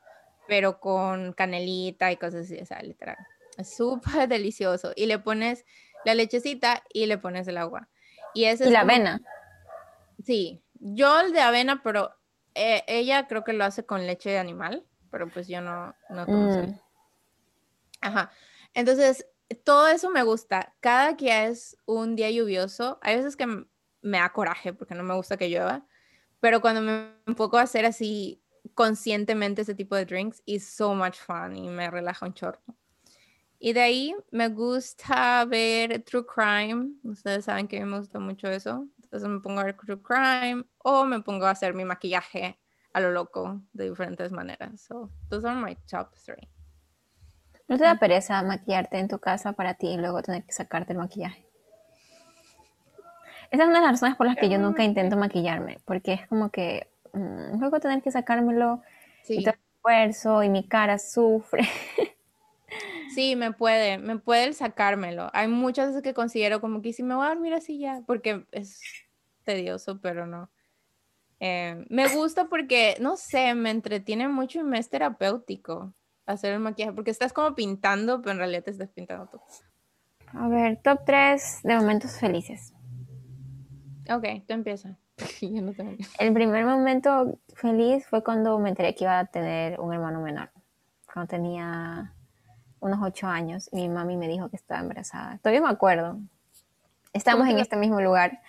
pero 0.47 0.79
con 0.79 1.33
canelita 1.33 2.13
y 2.13 2.17
cosas 2.19 2.45
así, 2.45 2.57
o 2.61 2.65
sea, 2.65 2.81
literal. 2.83 3.19
Es 3.59 3.77
súper 3.77 4.29
delicioso. 4.29 4.93
Y 4.97 5.07
le 5.07 5.19
pones 5.19 5.67
la 6.05 6.15
lechecita 6.15 6.83
y 6.93 7.07
le 7.07 7.19
pones 7.19 7.47
el 7.49 7.59
agua. 7.59 7.89
Y, 8.33 8.45
ese 8.45 8.69
¿Y 8.69 8.71
la 8.71 8.81
avena. 8.81 9.21
Sí, 10.25 10.63
yo 10.75 11.21
el 11.21 11.33
de 11.33 11.41
avena, 11.41 11.83
pero 11.83 12.15
eh, 12.55 12.85
ella 12.87 13.27
creo 13.27 13.45
que 13.45 13.53
lo 13.53 13.65
hace 13.65 13.85
con 13.85 14.07
leche 14.07 14.31
de 14.31 14.39
animal, 14.39 14.87
pero 15.11 15.29
pues 15.29 15.49
yo 15.49 15.61
no, 15.61 15.95
no 16.09 16.25
mm. 16.27 16.81
Ajá. 18.01 18.31
Entonces, 18.75 19.27
todo 19.65 19.89
eso 19.89 20.11
me 20.11 20.23
gusta. 20.23 20.75
Cada 20.81 21.17
que 21.17 21.47
es 21.47 21.77
un 21.85 22.17
día 22.17 22.31
lluvioso, 22.31 22.99
hay 23.03 23.17
veces 23.17 23.37
que 23.37 23.47
me 23.47 24.19
da 24.19 24.33
coraje 24.33 24.73
porque 24.73 24.95
no 24.95 25.03
me 25.03 25.15
gusta 25.15 25.37
que 25.37 25.49
llueva, 25.49 25.85
pero 26.41 26.61
cuando 26.61 26.81
me 26.81 27.13
enfoco 27.27 27.59
a 27.59 27.63
hacer 27.63 27.85
así 27.85 28.43
conscientemente 28.75 29.63
ese 29.63 29.75
tipo 29.75 29.97
de 29.97 30.05
drinks, 30.05 30.43
es 30.47 30.69
so 30.69 30.95
much 30.95 31.17
fun 31.17 31.57
y 31.57 31.69
me 31.69 31.91
relaja 31.91 32.27
un 32.27 32.35
chorro. 32.35 32.61
Y 33.61 33.73
de 33.73 33.81
ahí 33.81 34.15
me 34.31 34.49
gusta 34.49 35.45
ver 35.45 36.03
True 36.05 36.25
Crime. 36.25 36.93
Ustedes 37.03 37.45
saben 37.45 37.67
que 37.67 37.85
me 37.85 37.99
gusta 37.99 38.21
mucho 38.21 38.49
eso. 38.49 38.87
Entonces 39.03 39.29
me 39.29 39.41
pongo 39.41 39.61
a 39.61 39.65
ver 39.65 39.77
True 39.77 40.01
Crime 40.01 40.65
o 40.79 41.05
me 41.05 41.21
pongo 41.21 41.47
a 41.47 41.51
hacer 41.51 41.75
mi 41.75 41.85
maquillaje 41.85 42.59
a 42.93 43.01
lo 43.01 43.11
loco 43.11 43.63
de 43.73 43.91
diferentes 43.91 44.31
maneras. 44.33 44.81
So, 44.81 45.11
those 45.29 45.47
are 45.47 45.61
my 45.61 45.77
top 45.91 46.15
three. 46.15 46.49
¿No 47.67 47.77
te 47.77 47.85
da 47.85 47.97
pereza 47.97 48.43
maquillarte 48.43 48.99
en 48.99 49.09
tu 49.09 49.19
casa 49.19 49.53
para 49.53 49.75
ti 49.75 49.89
y 49.89 49.97
luego 49.99 50.23
tener 50.23 50.45
que 50.45 50.53
sacarte 50.53 50.93
el 50.93 50.99
maquillaje? 50.99 51.45
Esa 53.51 53.63
es 53.63 53.69
una 53.69 53.81
de 53.81 53.87
las 53.87 53.93
razones 53.93 54.17
por 54.17 54.27
las 54.27 54.37
que 54.37 54.49
yo 54.49 54.59
nunca 54.59 54.85
intento 54.85 55.17
maquillarme, 55.17 55.79
porque 55.85 56.13
es 56.15 56.27
como 56.29 56.51
que 56.51 56.89
mm, 57.13 57.59
luego 57.59 57.81
tener 57.81 58.03
que 58.03 58.11
sacármelo 58.11 58.83
y 59.29 59.43
todo 59.43 59.55
el 59.55 59.61
esfuerzo 59.77 60.43
y 60.43 60.49
mi 60.49 60.67
cara 60.67 60.99
sufre. 60.99 61.69
Sí, 63.19 63.35
me 63.35 63.53
puede, 63.53 63.99
me 63.99 64.17
puede 64.17 64.53
sacármelo. 64.53 65.29
Hay 65.33 65.49
muchas 65.49 65.89
veces 65.89 66.03
que 66.03 66.15
considero 66.15 66.61
como 66.61 66.83
que 66.83 66.93
si 66.93 67.03
me 67.03 67.17
voy 67.17 67.27
a 67.27 67.31
dormir 67.31 67.53
así 67.53 67.81
ya, 67.81 68.01
porque 68.07 68.47
es 68.53 68.81
tedioso, 69.43 70.01
pero 70.01 70.25
no. 70.25 70.49
Eh, 71.41 71.85
me 71.89 72.07
gusta 72.15 72.45
porque, 72.45 72.97
no 73.01 73.17
sé, 73.17 73.57
me 73.57 73.71
entretiene 73.71 74.29
mucho 74.29 74.61
y 74.61 74.63
me 74.63 74.79
es 74.79 74.89
terapéutico 74.89 75.93
hacer 76.27 76.53
el 76.53 76.61
maquillaje, 76.61 76.93
porque 76.93 77.11
estás 77.11 77.33
como 77.33 77.57
pintando, 77.57 78.23
pero 78.23 78.35
en 78.35 78.39
realidad 78.39 78.63
te 78.63 78.71
estás 78.71 78.91
pintando 78.91 79.27
tú. 79.27 79.41
A 80.29 80.47
ver, 80.47 80.81
top 80.81 81.01
3 81.05 81.59
de 81.65 81.75
momentos 81.75 82.21
felices. 82.21 82.73
Ok, 84.09 84.47
tú 84.47 84.55
empieza. 84.55 84.97
El 86.21 86.33
primer 86.33 86.65
momento 86.65 87.41
feliz 87.57 88.07
fue 88.07 88.23
cuando 88.23 88.61
me 88.61 88.69
enteré 88.69 88.95
que 88.95 89.03
iba 89.03 89.19
a 89.19 89.27
tener 89.27 89.81
un 89.81 89.93
hermano 89.93 90.21
menor. 90.21 90.53
Cuando 91.13 91.29
tenía 91.29 92.15
unos 92.81 93.01
ocho 93.03 93.27
años 93.27 93.69
y 93.73 93.77
mi 93.77 93.89
mami 93.89 94.17
me 94.17 94.29
dijo 94.29 94.49
que 94.49 94.57
estaba 94.57 94.81
embarazada. 94.81 95.39
Todavía 95.39 95.63
me 95.63 95.71
acuerdo. 95.71 96.19
Estábamos 97.13 97.49
en 97.49 97.59
este 97.59 97.77
mismo 97.77 98.01
lugar, 98.01 98.41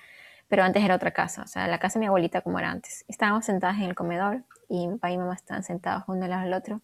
pero 0.47 0.63
antes 0.63 0.83
era 0.83 0.95
otra 0.95 1.11
casa, 1.11 1.43
o 1.43 1.47
sea, 1.47 1.67
la 1.67 1.79
casa 1.79 1.99
de 1.99 2.01
mi 2.01 2.07
abuelita 2.07 2.41
como 2.41 2.59
era 2.59 2.71
antes. 2.71 3.05
Estábamos 3.07 3.45
sentadas 3.45 3.77
en 3.77 3.83
el 3.83 3.95
comedor 3.95 4.43
y 4.67 4.87
mi 4.87 4.95
papá 4.95 5.11
y 5.11 5.17
mamá 5.17 5.33
estaban 5.33 5.63
sentados 5.63 6.03
uno 6.07 6.23
al 6.25 6.29
lado 6.29 6.43
del 6.43 6.53
otro 6.53 6.81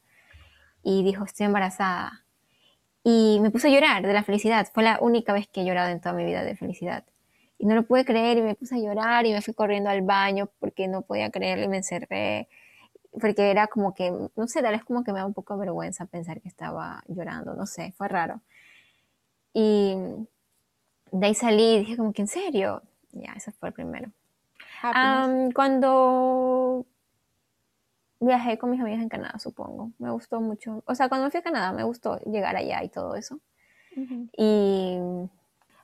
y 0.83 1.03
dijo, 1.03 1.25
estoy 1.25 1.47
embarazada. 1.47 2.25
Y 3.03 3.39
me 3.41 3.51
puse 3.51 3.67
a 3.67 3.71
llorar 3.71 4.05
de 4.05 4.13
la 4.13 4.23
felicidad. 4.23 4.67
Fue 4.73 4.83
la 4.83 4.97
única 4.99 5.33
vez 5.33 5.47
que 5.47 5.61
he 5.61 5.65
llorado 5.65 5.89
en 5.89 5.99
toda 5.99 6.13
mi 6.13 6.25
vida 6.25 6.43
de 6.43 6.55
felicidad. 6.55 7.03
Y 7.57 7.65
no 7.65 7.75
lo 7.75 7.83
pude 7.83 8.05
creer 8.05 8.37
y 8.37 8.41
me 8.41 8.55
puse 8.55 8.75
a 8.75 8.79
llorar 8.79 9.25
y 9.25 9.33
me 9.33 9.41
fui 9.41 9.53
corriendo 9.53 9.89
al 9.89 10.01
baño 10.01 10.49
porque 10.59 10.87
no 10.87 11.03
podía 11.03 11.29
creerlo 11.29 11.65
y 11.65 11.67
me 11.67 11.77
encerré 11.77 12.49
porque 13.19 13.49
era 13.51 13.67
como 13.67 13.93
que, 13.93 14.11
no 14.35 14.47
sé, 14.47 14.61
tal 14.61 14.73
vez 14.73 14.83
como 14.83 15.03
que 15.03 15.13
me 15.13 15.19
da 15.19 15.25
un 15.25 15.33
poco 15.33 15.53
de 15.53 15.61
vergüenza 15.61 16.05
pensar 16.05 16.41
que 16.41 16.47
estaba 16.47 17.03
llorando, 17.07 17.53
no 17.55 17.65
sé, 17.65 17.93
fue 17.97 18.07
raro. 18.07 18.41
Y 19.53 19.95
de 21.11 21.25
ahí 21.25 21.33
salí 21.33 21.75
y 21.75 21.79
dije 21.79 21.97
como 21.97 22.13
que, 22.13 22.23
¿en 22.23 22.27
serio? 22.27 22.81
Ya, 23.11 23.33
ese 23.33 23.51
fue 23.53 23.69
el 23.69 23.73
primero. 23.73 24.11
cuando 25.53 26.85
viajé 28.19 28.57
con 28.57 28.71
mis 28.71 28.81
amigas 28.81 29.01
en 29.01 29.09
Canadá, 29.09 29.39
supongo, 29.39 29.91
me 29.97 30.11
gustó 30.11 30.41
mucho. 30.41 30.83
O 30.85 30.95
sea, 30.95 31.09
cuando 31.09 31.29
fui 31.31 31.39
a 31.39 31.43
Canadá 31.43 31.71
me 31.71 31.83
gustó 31.83 32.19
llegar 32.19 32.55
allá 32.55 32.83
y 32.83 32.89
todo 32.89 33.15
eso. 33.15 33.39
Y 34.37 34.97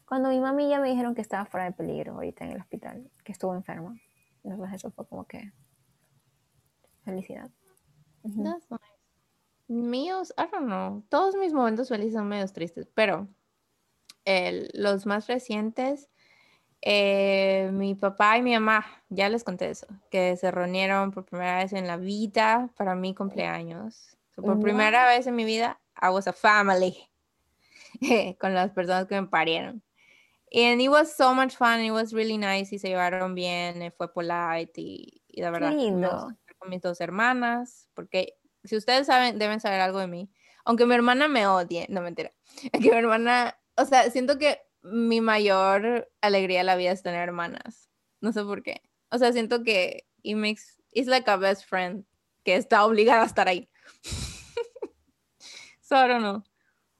cuando 0.05 0.27
mi 0.27 0.41
mami 0.41 0.67
ya 0.67 0.81
me 0.81 0.89
dijeron 0.89 1.15
que 1.15 1.21
estaba 1.21 1.45
fuera 1.45 1.65
de 1.65 1.71
peligro 1.71 2.13
ahorita 2.13 2.43
en 2.43 2.51
el 2.51 2.59
hospital, 2.59 3.09
que 3.23 3.31
estuvo 3.31 3.55
enferma. 3.55 3.95
Entonces 4.43 4.73
eso 4.75 4.91
fue 4.91 5.05
como 5.05 5.23
que 5.23 5.53
felicidad. 7.03 7.49
Míos, 9.67 10.33
I 10.37 10.47
don't 10.51 10.65
know. 10.65 11.03
Todos 11.09 11.35
mis 11.35 11.53
momentos 11.53 11.89
felices 11.89 12.13
son 12.13 12.27
medio 12.27 12.47
tristes, 12.47 12.87
pero 12.93 13.27
los 14.73 15.05
más 15.05 15.27
recientes, 15.27 16.09
eh, 16.81 17.69
mi 17.71 17.95
papá 17.95 18.37
y 18.37 18.41
mi 18.41 18.53
mamá, 18.53 18.85
ya 19.09 19.29
les 19.29 19.43
conté 19.43 19.69
eso, 19.69 19.87
que 20.09 20.35
se 20.37 20.51
reunieron 20.51 21.11
por 21.11 21.25
primera 21.25 21.57
vez 21.57 21.73
en 21.73 21.87
la 21.87 21.97
vida 21.97 22.69
para 22.75 22.95
mi 22.95 23.15
cumpleaños. 23.15 24.17
por 24.35 24.59
primera 24.59 25.05
vez 25.07 25.27
en 25.27 25.35
mi 25.35 25.45
vida, 25.45 25.79
I 26.01 26.09
was 26.09 26.27
a 26.27 26.33
family 26.33 27.09
con 28.39 28.53
las 28.53 28.71
personas 28.71 29.07
que 29.07 29.19
me 29.21 29.27
parieron. 29.27 29.81
And 30.53 30.81
it 30.81 30.89
was 30.89 31.15
so 31.15 31.33
much 31.33 31.55
fun, 31.55 31.79
it 31.79 31.91
was 31.91 32.11
really 32.11 32.37
nice 32.37 32.75
y 32.75 32.79
se 32.79 32.89
llevaron 32.89 33.35
bien, 33.35 33.93
fue 33.95 34.11
polite 34.11 34.81
y, 34.81 35.21
y 35.29 35.41
de 35.41 35.49
verdad. 35.49 35.71
Lindo 35.71 36.35
con 36.61 36.69
mis 36.69 36.81
dos 36.81 37.01
hermanas, 37.01 37.89
porque 37.95 38.37
si 38.63 38.77
ustedes 38.77 39.07
saben, 39.07 39.39
deben 39.39 39.59
saber 39.59 39.81
algo 39.81 39.99
de 39.99 40.07
mí. 40.07 40.31
Aunque 40.63 40.85
mi 40.85 40.93
hermana 40.93 41.27
me 41.27 41.47
odie, 41.47 41.87
no 41.89 42.01
mentira. 42.01 42.31
Que 42.71 42.91
mi 42.91 42.97
hermana, 42.97 43.59
o 43.75 43.85
sea, 43.85 44.09
siento 44.11 44.37
que 44.37 44.61
mi 44.83 45.21
mayor 45.21 46.09
alegría 46.21 46.61
en 46.61 46.67
la 46.67 46.75
vida 46.75 46.91
es 46.91 47.01
tener 47.01 47.21
hermanas. 47.21 47.89
No 48.21 48.31
sé 48.31 48.43
por 48.43 48.61
qué. 48.61 48.83
O 49.09 49.17
sea, 49.17 49.33
siento 49.33 49.63
que 49.63 50.07
it 50.21 50.37
makes, 50.37 50.79
it's 50.91 51.07
like 51.07 51.29
a 51.29 51.37
best 51.37 51.65
friend 51.65 52.05
que 52.43 52.55
está 52.55 52.85
obligada 52.85 53.23
a 53.23 53.25
estar 53.25 53.47
ahí. 53.47 53.67
so 55.81 55.95
I 55.95 56.07
don't 56.07 56.21
know. 56.21 56.43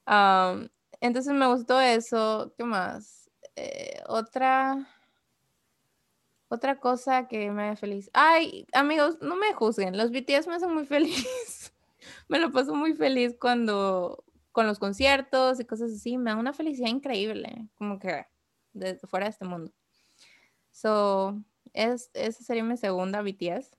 Um, 0.06 0.68
entonces 1.00 1.32
me 1.32 1.46
gustó 1.46 1.80
eso. 1.80 2.52
¿Qué 2.56 2.64
más? 2.64 3.30
Eh, 3.54 4.02
otra. 4.06 4.88
Otra 6.52 6.78
cosa 6.78 7.28
que 7.28 7.50
me 7.50 7.70
hace 7.70 7.80
feliz. 7.80 8.10
Ay, 8.12 8.66
amigos, 8.74 9.16
no 9.22 9.36
me 9.36 9.54
juzguen. 9.54 9.96
Los 9.96 10.10
BTS 10.10 10.48
me 10.48 10.56
hacen 10.56 10.74
muy 10.74 10.84
feliz. 10.94 11.72
me 12.28 12.38
lo 12.38 12.52
paso 12.52 12.74
muy 12.74 12.92
feliz 12.92 13.34
cuando 13.40 14.22
con 14.52 14.66
los 14.66 14.78
conciertos 14.78 15.60
y 15.60 15.64
cosas 15.64 15.92
así. 15.92 16.18
Me 16.18 16.30
da 16.30 16.36
una 16.36 16.52
felicidad 16.52 16.90
increíble. 16.90 17.68
Como 17.76 17.98
que 17.98 18.26
fuera 19.04 19.24
de 19.24 19.30
este 19.30 19.46
mundo. 19.46 19.72
So, 20.72 21.40
es, 21.72 22.10
esa 22.12 22.44
sería 22.44 22.64
mi 22.64 22.76
segunda 22.76 23.22
BTS. 23.22 23.74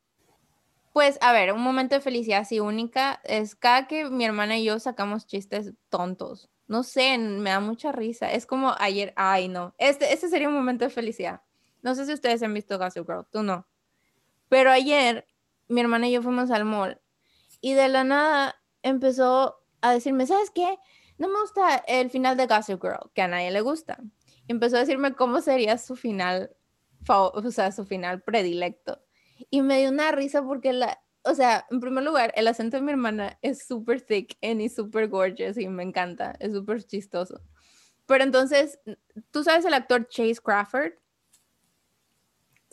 Pues, 0.93 1.19
a 1.21 1.31
ver, 1.31 1.53
un 1.53 1.62
momento 1.62 1.93
de 1.93 2.01
felicidad 2.01 2.39
así 2.39 2.59
única 2.59 3.21
es 3.23 3.53
cada 3.53 3.86
que 3.86 4.09
mi 4.09 4.25
hermana 4.25 4.57
y 4.57 4.63
yo 4.63 4.79
sacamos 4.79 5.27
chistes 5.27 5.73
tontos. 5.89 6.49
No 6.65 6.81
sé, 6.81 7.19
me 7.19 7.51
da 7.51 7.59
mucha 7.59 7.91
risa. 7.91 8.31
Es 8.31 8.47
como 8.47 8.73
ayer, 8.79 9.13
ay, 9.15 9.47
no. 9.47 9.75
Este, 9.77 10.12
este 10.12 10.27
sería 10.27 10.49
un 10.49 10.55
momento 10.55 10.86
de 10.86 10.89
felicidad 10.89 11.43
No 11.84 11.93
sé 11.93 12.08
si 12.08 12.13
ustedes 12.13 12.41
han 12.41 12.54
visto 12.54 12.80
Gossip 12.80 13.06
Girl, 13.06 13.28
tú 13.30 13.43
no. 13.43 13.67
Pero 14.50 14.72
ayer 14.72 15.28
mi 15.67 15.82
hermana 15.82 16.08
y 16.08 16.13
yo 16.13 16.22
fuimos 16.22 16.50
al 16.50 16.65
mall 16.65 17.00
y 17.62 17.74
de 17.74 17.88
la 17.89 18.04
nada 18.04 18.56
empezó 18.82 19.63
a 19.82 19.93
decirme, 19.93 20.26
¿sabes 20.26 20.50
qué? 20.50 20.78
No 21.17 21.28
me 21.28 21.39
gusta 21.39 21.78
el 21.88 22.10
final 22.10 22.36
de 22.38 22.48
Gossip 22.48 22.82
Girl, 22.82 23.12
que 23.13 23.22
a 23.22 23.28
nadie 23.28 23.52
le 23.52 23.62
gusta. 23.62 24.00
empezó 24.48 24.78
a 24.78 24.80
decirme 24.80 25.13
cómo 25.13 25.41
sería 25.41 25.78
su 25.78 25.96
final, 25.96 26.56
o 27.08 27.52
sea, 27.52 27.72
su 27.72 27.86
final 27.86 28.22
predilecto. 28.22 29.02
Y 29.50 29.62
me 29.62 29.80
dio 29.80 29.89
una 29.89 30.12
risa 30.12 30.43
porque 30.43 30.74
la, 30.74 31.02
o 31.24 31.34
sea, 31.36 31.65
en 31.69 31.80
primer 31.80 32.04
lugar, 32.04 32.34
el 32.36 32.48
acento 32.48 32.78
de 32.78 32.84
mi 32.84 32.91
hermana 32.91 33.38
es 33.41 33.65
súper 33.65 34.02
thick 34.02 34.38
y 34.41 34.69
súper 34.69 35.08
gorgeous 35.08 35.58
y 35.58 35.67
me 35.67 35.84
encanta, 35.84 36.36
es 36.39 36.54
súper 36.54 36.84
chistoso. 36.84 37.41
Pero 38.06 38.24
entonces, 38.24 38.80
¿tú 39.32 39.43
sabes 39.43 39.65
el 39.65 39.74
actor 39.74 40.08
Chase 40.10 40.41
Crawford? 40.43 40.93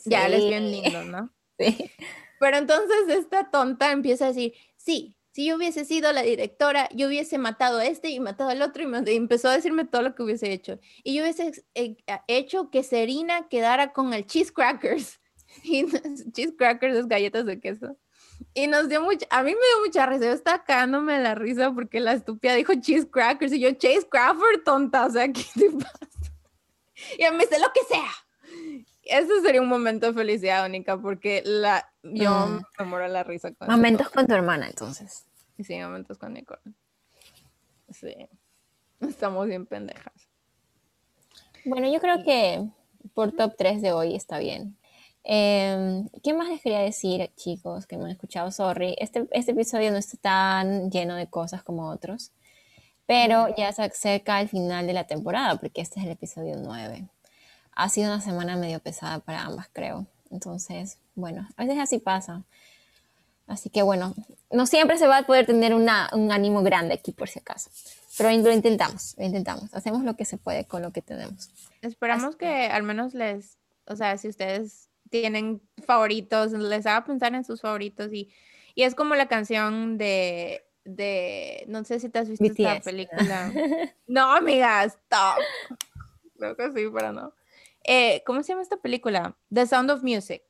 Ya, 0.05 0.27
él 0.27 0.33
es 0.33 0.45
bien 0.47 0.71
lindo, 0.71 1.03
¿no? 1.03 1.33
Sí. 1.59 1.91
Pero 2.39 2.57
entonces 2.57 3.07
esta 3.09 3.51
tonta 3.51 3.91
empieza 3.91 4.25
a 4.25 4.29
decir, 4.29 4.53
sí, 4.75 5.15
si 5.31 5.45
yo 5.45 5.55
hubiese 5.55 5.85
sido 5.85 6.11
la 6.11 6.23
directora, 6.23 6.89
yo 6.91 7.07
hubiese 7.07 7.37
matado 7.37 7.77
a 7.79 7.85
este 7.85 8.09
y 8.09 8.19
matado 8.19 8.49
al 8.49 8.61
otro 8.61 8.83
y, 8.83 9.15
empezó 9.15 9.49
a 9.49 9.53
decirme 9.53 9.85
todo 9.85 10.01
lo 10.01 10.15
que 10.15 10.23
hubiese 10.23 10.51
hecho. 10.51 10.79
Y 11.03 11.13
yo 11.13 11.23
hubiese 11.23 11.63
eh, 11.75 11.97
hecho 12.27 12.69
que 12.69 12.83
Serena 12.83 13.47
quedara 13.47 13.93
con 13.93 14.13
el 14.13 14.25
cheese 14.25 14.51
crackers. 14.51 15.19
Y 15.63 15.85
cheese 16.31 16.53
crackers 16.57 16.95
es 16.95 17.07
galletas 17.07 17.45
de 17.45 17.59
queso. 17.59 17.97
Y 18.53 18.67
nos 18.67 18.87
dio 18.87 19.01
mucha, 19.01 19.27
a 19.29 19.43
mí 19.43 19.51
me 19.51 19.57
dio 19.57 19.85
mucha 19.85 20.05
risa, 20.05 20.25
yo 20.25 20.31
estaba 20.31 20.63
cagándome 20.63 21.19
la 21.19 21.35
risa 21.35 21.73
porque 21.73 21.99
la 21.99 22.13
estúpida 22.13 22.55
dijo 22.55 22.73
cheese 22.73 23.05
crackers 23.05 23.51
y 23.53 23.59
yo, 23.59 23.71
Chase 23.73 24.07
Crawford, 24.09 24.63
tonta, 24.63 25.05
o 25.05 25.09
sea, 25.09 25.27
¿qué 25.33 25.43
te 25.53 25.69
pasa? 25.71 26.07
Y 27.17 27.23
mí 27.31 27.37
dice, 27.39 27.59
lo 27.59 27.71
que 27.73 27.81
sea. 27.87 28.09
Ese 29.11 29.41
sería 29.41 29.61
un 29.61 29.67
momento 29.67 30.07
de 30.07 30.13
felicidad 30.13 30.65
única 30.65 30.97
porque 30.97 31.43
la, 31.45 31.91
yo 32.01 32.47
mm. 32.47 32.61
me 32.79 32.85
muero 32.85 33.07
la 33.07 33.23
risa. 33.23 33.51
Con 33.53 33.67
momentos 33.67 34.09
con 34.09 34.25
tu 34.25 34.33
hermana, 34.33 34.67
entonces. 34.67 35.25
Sí, 35.61 35.77
momentos 35.79 36.17
con 36.17 36.33
Nicole. 36.33 36.61
Sí, 37.89 38.15
estamos 39.01 39.47
bien 39.47 39.65
pendejas. 39.65 40.29
Bueno, 41.65 41.91
yo 41.91 41.99
creo 41.99 42.23
que 42.23 42.67
por 43.13 43.33
top 43.33 43.55
3 43.57 43.81
de 43.81 43.91
hoy 43.91 44.15
está 44.15 44.39
bien. 44.39 44.77
Eh, 45.23 46.03
¿Qué 46.23 46.33
más 46.33 46.49
les 46.49 46.61
quería 46.61 46.79
decir, 46.79 47.29
chicos, 47.35 47.85
que 47.85 47.97
me 47.97 48.05
han 48.05 48.11
escuchado? 48.11 48.49
Sorry, 48.51 48.95
este, 48.97 49.27
este 49.31 49.51
episodio 49.51 49.91
no 49.91 49.97
está 49.97 50.17
tan 50.17 50.89
lleno 50.89 51.15
de 51.15 51.27
cosas 51.27 51.63
como 51.63 51.89
otros, 51.89 52.31
pero 53.05 53.53
ya 53.55 53.71
se 53.73 53.83
acerca 53.83 54.41
el 54.41 54.49
final 54.49 54.87
de 54.87 54.93
la 54.93 55.05
temporada, 55.05 55.57
porque 55.57 55.81
este 55.81 55.99
es 55.99 56.05
el 56.05 56.11
episodio 56.13 56.55
9. 56.57 57.07
Ha 57.73 57.89
sido 57.89 58.11
una 58.11 58.21
semana 58.21 58.55
medio 58.55 58.79
pesada 58.79 59.19
para 59.19 59.43
ambas, 59.43 59.67
creo. 59.71 60.05
Entonces, 60.29 60.97
bueno, 61.15 61.47
a 61.57 61.63
veces 61.65 61.79
así 61.79 61.99
pasa. 61.99 62.43
Así 63.47 63.69
que 63.69 63.81
bueno, 63.81 64.13
no 64.49 64.65
siempre 64.65 64.97
se 64.97 65.07
va 65.07 65.17
a 65.17 65.25
poder 65.25 65.45
tener 65.45 65.73
una, 65.73 66.09
un 66.13 66.31
ánimo 66.31 66.63
grande 66.63 66.93
aquí 66.93 67.11
por 67.11 67.27
si 67.27 67.39
acaso. 67.39 67.69
Pero 68.17 68.29
lo 68.29 68.51
intentamos, 68.51 69.15
lo 69.17 69.25
intentamos. 69.25 69.73
Hacemos 69.73 70.03
lo 70.03 70.15
que 70.15 70.25
se 70.25 70.37
puede 70.37 70.65
con 70.65 70.81
lo 70.81 70.91
que 70.91 71.01
tenemos. 71.01 71.49
Esperamos 71.81 72.35
que 72.35 72.65
al 72.67 72.83
menos 72.83 73.13
les, 73.13 73.57
o 73.85 73.95
sea, 73.95 74.17
si 74.17 74.29
ustedes 74.29 74.89
tienen 75.09 75.61
favoritos, 75.85 76.51
les 76.53 76.85
haga 76.85 77.03
pensar 77.05 77.33
en 77.35 77.43
sus 77.43 77.61
favoritos 77.61 78.11
y, 78.13 78.29
y 78.75 78.83
es 78.83 78.95
como 78.95 79.15
la 79.15 79.27
canción 79.27 79.97
de, 79.97 80.63
de, 80.85 81.65
no 81.67 81.83
sé 81.83 81.99
si 81.99 82.09
te 82.09 82.19
has 82.19 82.29
visto 82.29 82.45
esta 82.45 82.79
película. 82.79 83.51
No, 84.07 84.33
amiga, 84.33 84.83
stop. 84.85 85.37
Creo 86.37 86.55
que 86.55 86.71
sí, 86.71 86.87
pero 86.93 87.13
no. 87.13 87.33
Eh, 87.83 88.23
¿Cómo 88.25 88.43
se 88.43 88.49
llama 88.49 88.61
esta 88.61 88.77
película? 88.77 89.37
The 89.53 89.65
Sound 89.65 89.91
of 89.91 90.03
Music, 90.03 90.43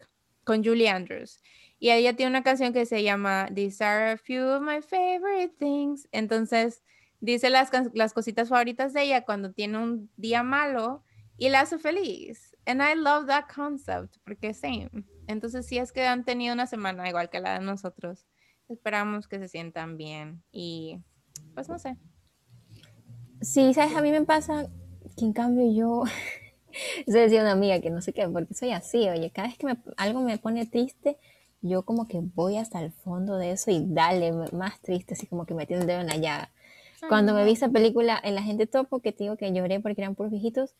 con 0.44 0.64
Julie 0.64 0.90
Andrews. 0.90 1.42
Y 1.80 1.90
ella 1.90 2.16
tiene 2.16 2.30
una 2.30 2.44
canción 2.44 2.74
que 2.74 2.86
se 2.86 3.02
llama 3.04 3.50
These 3.54 3.84
are 3.84 4.12
a 4.12 4.18
few 4.18 4.44
of 4.44 4.62
my 4.62 4.82
favorite 4.82 5.56
things. 5.58 6.08
Entonces, 6.12 6.84
dice 7.20 7.50
las, 7.50 7.72
las 7.94 8.14
cositas 8.14 8.50
favoritas 8.50 8.94
de 8.94 9.04
ella 9.04 9.26
cuando 9.26 9.52
tiene 9.52 9.78
un 9.78 10.12
día 10.18 10.44
malo 10.44 11.04
y 11.38 11.50
la 11.50 11.62
hace 11.62 11.80
feliz. 11.80 12.56
And 12.66 12.82
I 12.82 12.96
love 12.96 13.26
that 13.28 13.46
concept, 13.54 14.18
porque 14.24 14.54
same. 14.54 14.92
Entonces, 15.28 15.66
si 15.66 15.78
es 15.80 15.92
que 15.92 16.06
han 16.06 16.24
tenido 16.24 16.54
una 16.54 16.68
semana 16.68 17.10
igual 17.10 17.30
que 17.30 17.40
la 17.40 17.58
de 17.58 17.66
nosotros, 17.66 18.28
esperamos 18.70 19.28
que 19.28 19.40
se 19.40 19.48
sientan 19.48 19.98
bien 19.98 20.44
y 20.52 21.02
pues 21.56 21.68
no 21.70 21.80
sé. 21.80 21.98
Sí, 23.42 23.74
sabes, 23.74 23.96
a 23.96 24.02
mí 24.02 24.12
me 24.12 24.24
pasa 24.24 24.68
que 25.18 25.26
en 25.26 25.34
cambio 25.34 25.72
yo, 25.74 26.04
se 27.08 27.20
decía 27.20 27.42
una 27.42 27.52
amiga 27.52 27.80
que 27.80 27.90
no 27.90 28.02
sé 28.02 28.14
qué, 28.14 28.28
porque 28.28 28.54
soy 28.54 28.72
así, 28.72 29.10
oye, 29.10 29.32
cada 29.32 29.48
vez 29.48 29.58
que 29.58 29.68
algo 29.98 30.22
me 30.22 30.38
pone 30.38 30.66
triste, 30.66 31.18
yo 31.62 31.84
como 31.84 32.08
que 32.08 32.20
voy 32.22 32.58
hasta 32.58 32.82
el 32.82 32.92
fondo 32.92 33.38
de 33.38 33.52
eso 33.52 33.72
y 33.72 33.84
dale 33.86 34.32
más 34.52 34.80
triste, 34.82 35.14
así 35.14 35.28
como 35.28 35.46
que 35.46 35.54
me 35.54 35.66
tiene 35.66 35.82
el 35.82 35.88
dedo 35.88 36.02
en 36.02 36.08
la 36.08 36.18
llaga. 36.18 36.52
Cuando 37.08 37.34
me 37.34 37.44
vi 37.46 37.54
esa 37.54 37.70
película 37.70 38.20
en 38.24 38.36
La 38.36 38.44
Gente 38.44 38.68
Topo, 38.68 39.00
que 39.00 39.12
te 39.12 39.24
digo 39.24 39.36
que 39.36 39.52
lloré 39.52 39.80
porque 39.80 40.02
eran 40.02 40.14
puros 40.14 40.32
viejitos, 40.32 40.76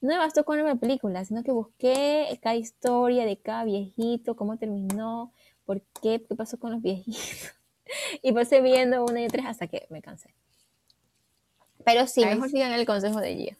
no 0.00 0.08
me 0.08 0.18
bastó 0.18 0.44
con 0.44 0.60
una 0.60 0.76
película, 0.76 1.24
sino 1.24 1.42
que 1.42 1.50
busqué 1.50 2.38
cada 2.42 2.54
historia 2.54 3.24
de 3.24 3.38
cada 3.38 3.64
viejito, 3.64 4.36
cómo 4.36 4.56
terminó, 4.56 5.32
por 5.64 5.82
qué, 6.02 6.24
qué 6.28 6.34
pasó 6.36 6.58
con 6.58 6.72
los 6.72 6.82
viejitos. 6.82 7.54
y 8.22 8.32
pasé 8.32 8.60
viendo 8.60 9.04
una 9.04 9.22
y 9.22 9.28
tres 9.28 9.46
hasta 9.46 9.66
que 9.66 9.86
me 9.90 10.02
cansé. 10.02 10.34
Pero 11.84 12.06
sí, 12.06 12.24
mejor 12.24 12.48
sigan 12.48 12.72
el 12.72 12.86
consejo 12.86 13.20
de 13.20 13.34
Gia. 13.34 13.56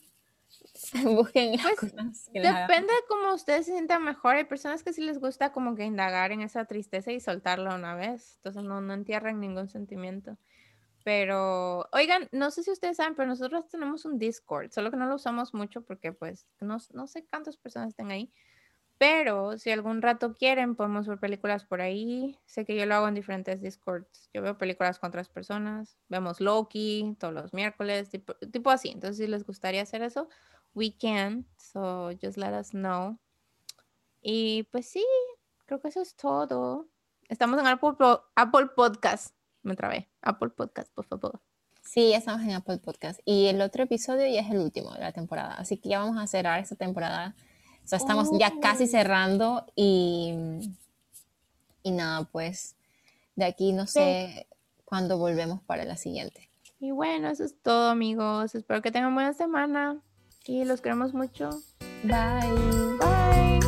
Busquen 1.05 1.59
pues, 1.61 1.81
cosas 1.81 2.31
Depende 2.33 2.93
de 2.93 3.05
cómo 3.09 3.35
ustedes 3.35 3.67
se 3.67 3.73
sientan 3.73 4.05
mejor. 4.05 4.37
Hay 4.37 4.45
personas 4.45 4.83
que 4.83 4.93
sí 4.93 5.01
les 5.03 5.19
gusta 5.19 5.53
como 5.53 5.75
que 5.75 5.85
indagar 5.85 6.33
en 6.33 6.41
esa 6.41 6.65
tristeza 6.65 7.13
y 7.13 7.21
soltarla 7.21 7.75
una 7.75 7.95
vez. 7.95 8.37
Entonces 8.37 8.63
no, 8.65 8.81
no 8.81 8.95
entierran 8.95 9.41
ningún 9.41 9.69
sentimiento. 9.69 10.39
Pero, 11.05 11.87
oigan, 11.93 12.29
no 12.33 12.51
sé 12.51 12.63
si 12.63 12.71
ustedes 12.71 12.97
saben, 12.97 13.15
pero 13.15 13.29
nosotros 13.29 13.69
tenemos 13.69 14.07
un 14.07 14.19
Discord, 14.19 14.71
solo 14.71 14.91
que 14.91 14.97
no 14.97 15.07
lo 15.07 15.17
usamos 15.17 15.53
mucho 15.53 15.83
porque 15.83 16.13
pues 16.13 16.47
no, 16.61 16.79
no 16.95 17.07
sé 17.07 17.27
cuántas 17.27 17.59
personas 17.59 17.91
estén 17.91 18.11
ahí. 18.11 18.33
Pero 18.97 19.59
si 19.59 19.71
algún 19.71 20.03
rato 20.03 20.35
quieren, 20.35 20.77
podemos 20.77 21.07
ver 21.07 21.19
películas 21.19 21.65
por 21.65 21.81
ahí. 21.81 22.39
Sé 22.47 22.65
que 22.65 22.77
yo 22.77 22.87
lo 22.87 22.95
hago 22.95 23.09
en 23.09 23.15
diferentes 23.15 23.61
Discords. 23.61 24.31
Yo 24.33 24.41
veo 24.41 24.57
películas 24.57 24.99
con 24.99 25.09
otras 25.09 25.29
personas. 25.29 25.99
Vemos 26.09 26.41
Loki 26.41 27.17
todos 27.19 27.35
los 27.35 27.53
miércoles, 27.53 28.09
tipo, 28.09 28.35
tipo 28.35 28.71
así. 28.71 28.91
Entonces, 28.91 29.19
si 29.19 29.27
les 29.27 29.45
gustaría 29.45 29.83
hacer 29.83 30.03
eso, 30.03 30.29
we 30.75 30.93
can. 30.93 31.47
So 31.57 32.13
just 32.21 32.37
let 32.37 32.53
us 32.53 32.71
know. 32.71 33.19
Y 34.23 34.65
pues 34.73 34.89
sí, 34.89 35.05
creo 35.67 35.81
que 35.81 35.89
eso 35.89 36.01
es 36.01 36.15
todo. 36.15 36.89
Estamos 37.29 37.59
en 37.61 37.67
Apple, 37.67 37.97
Apple 38.37 38.67
Podcast 38.77 39.35
me 39.65 39.77
trabé. 39.77 40.09
Apple 40.23 40.51
Podcast, 40.51 40.93
por 40.95 41.07
favor. 41.07 41.41
Sí, 41.83 42.11
ya 42.11 42.19
estamos 42.19 42.43
en 42.43 42.53
Apple 42.53 42.79
Podcast. 42.79 43.21
Y 43.25 43.47
el 43.47 43.61
otro 43.61 43.83
episodio 43.83 44.27
ya 44.27 44.41
es 44.41 44.51
el 44.51 44.59
último 44.59 44.93
de 44.93 45.01
la 45.01 45.13
temporada. 45.13 45.55
Así 45.55 45.77
que 45.79 45.91
ya 45.91 45.99
vamos 45.99 46.19
a 46.19 46.27
cerrar 46.27 46.61
esta 46.61 46.77
temporada. 46.77 47.35
O 47.85 47.89
sea, 47.89 47.99
estamos 47.99 48.31
ya 48.39 48.53
casi 48.61 48.87
cerrando 48.87 49.67
y, 49.75 50.35
y 51.83 51.91
nada, 51.91 52.25
pues 52.25 52.77
de 53.37 53.45
aquí 53.45 53.73
no 53.73 53.87
sé 53.87 54.47
cuándo 54.85 55.19
volvemos 55.19 55.61
para 55.63 55.85
la 55.85 55.97
siguiente. 55.97 56.49
Y 56.81 56.93
bueno, 56.93 57.29
eso 57.29 57.45
es 57.45 57.55
todo, 57.61 57.91
amigos. 57.91 58.55
Espero 58.55 58.81
que 58.81 58.91
tengan 58.91 59.15
buena 59.15 59.35
semana 59.35 60.01
y 60.47 60.65
los 60.65 60.81
queremos 60.81 61.15
mucho. 61.15 61.51
Bye. 62.05 62.99
Bye. 62.99 63.64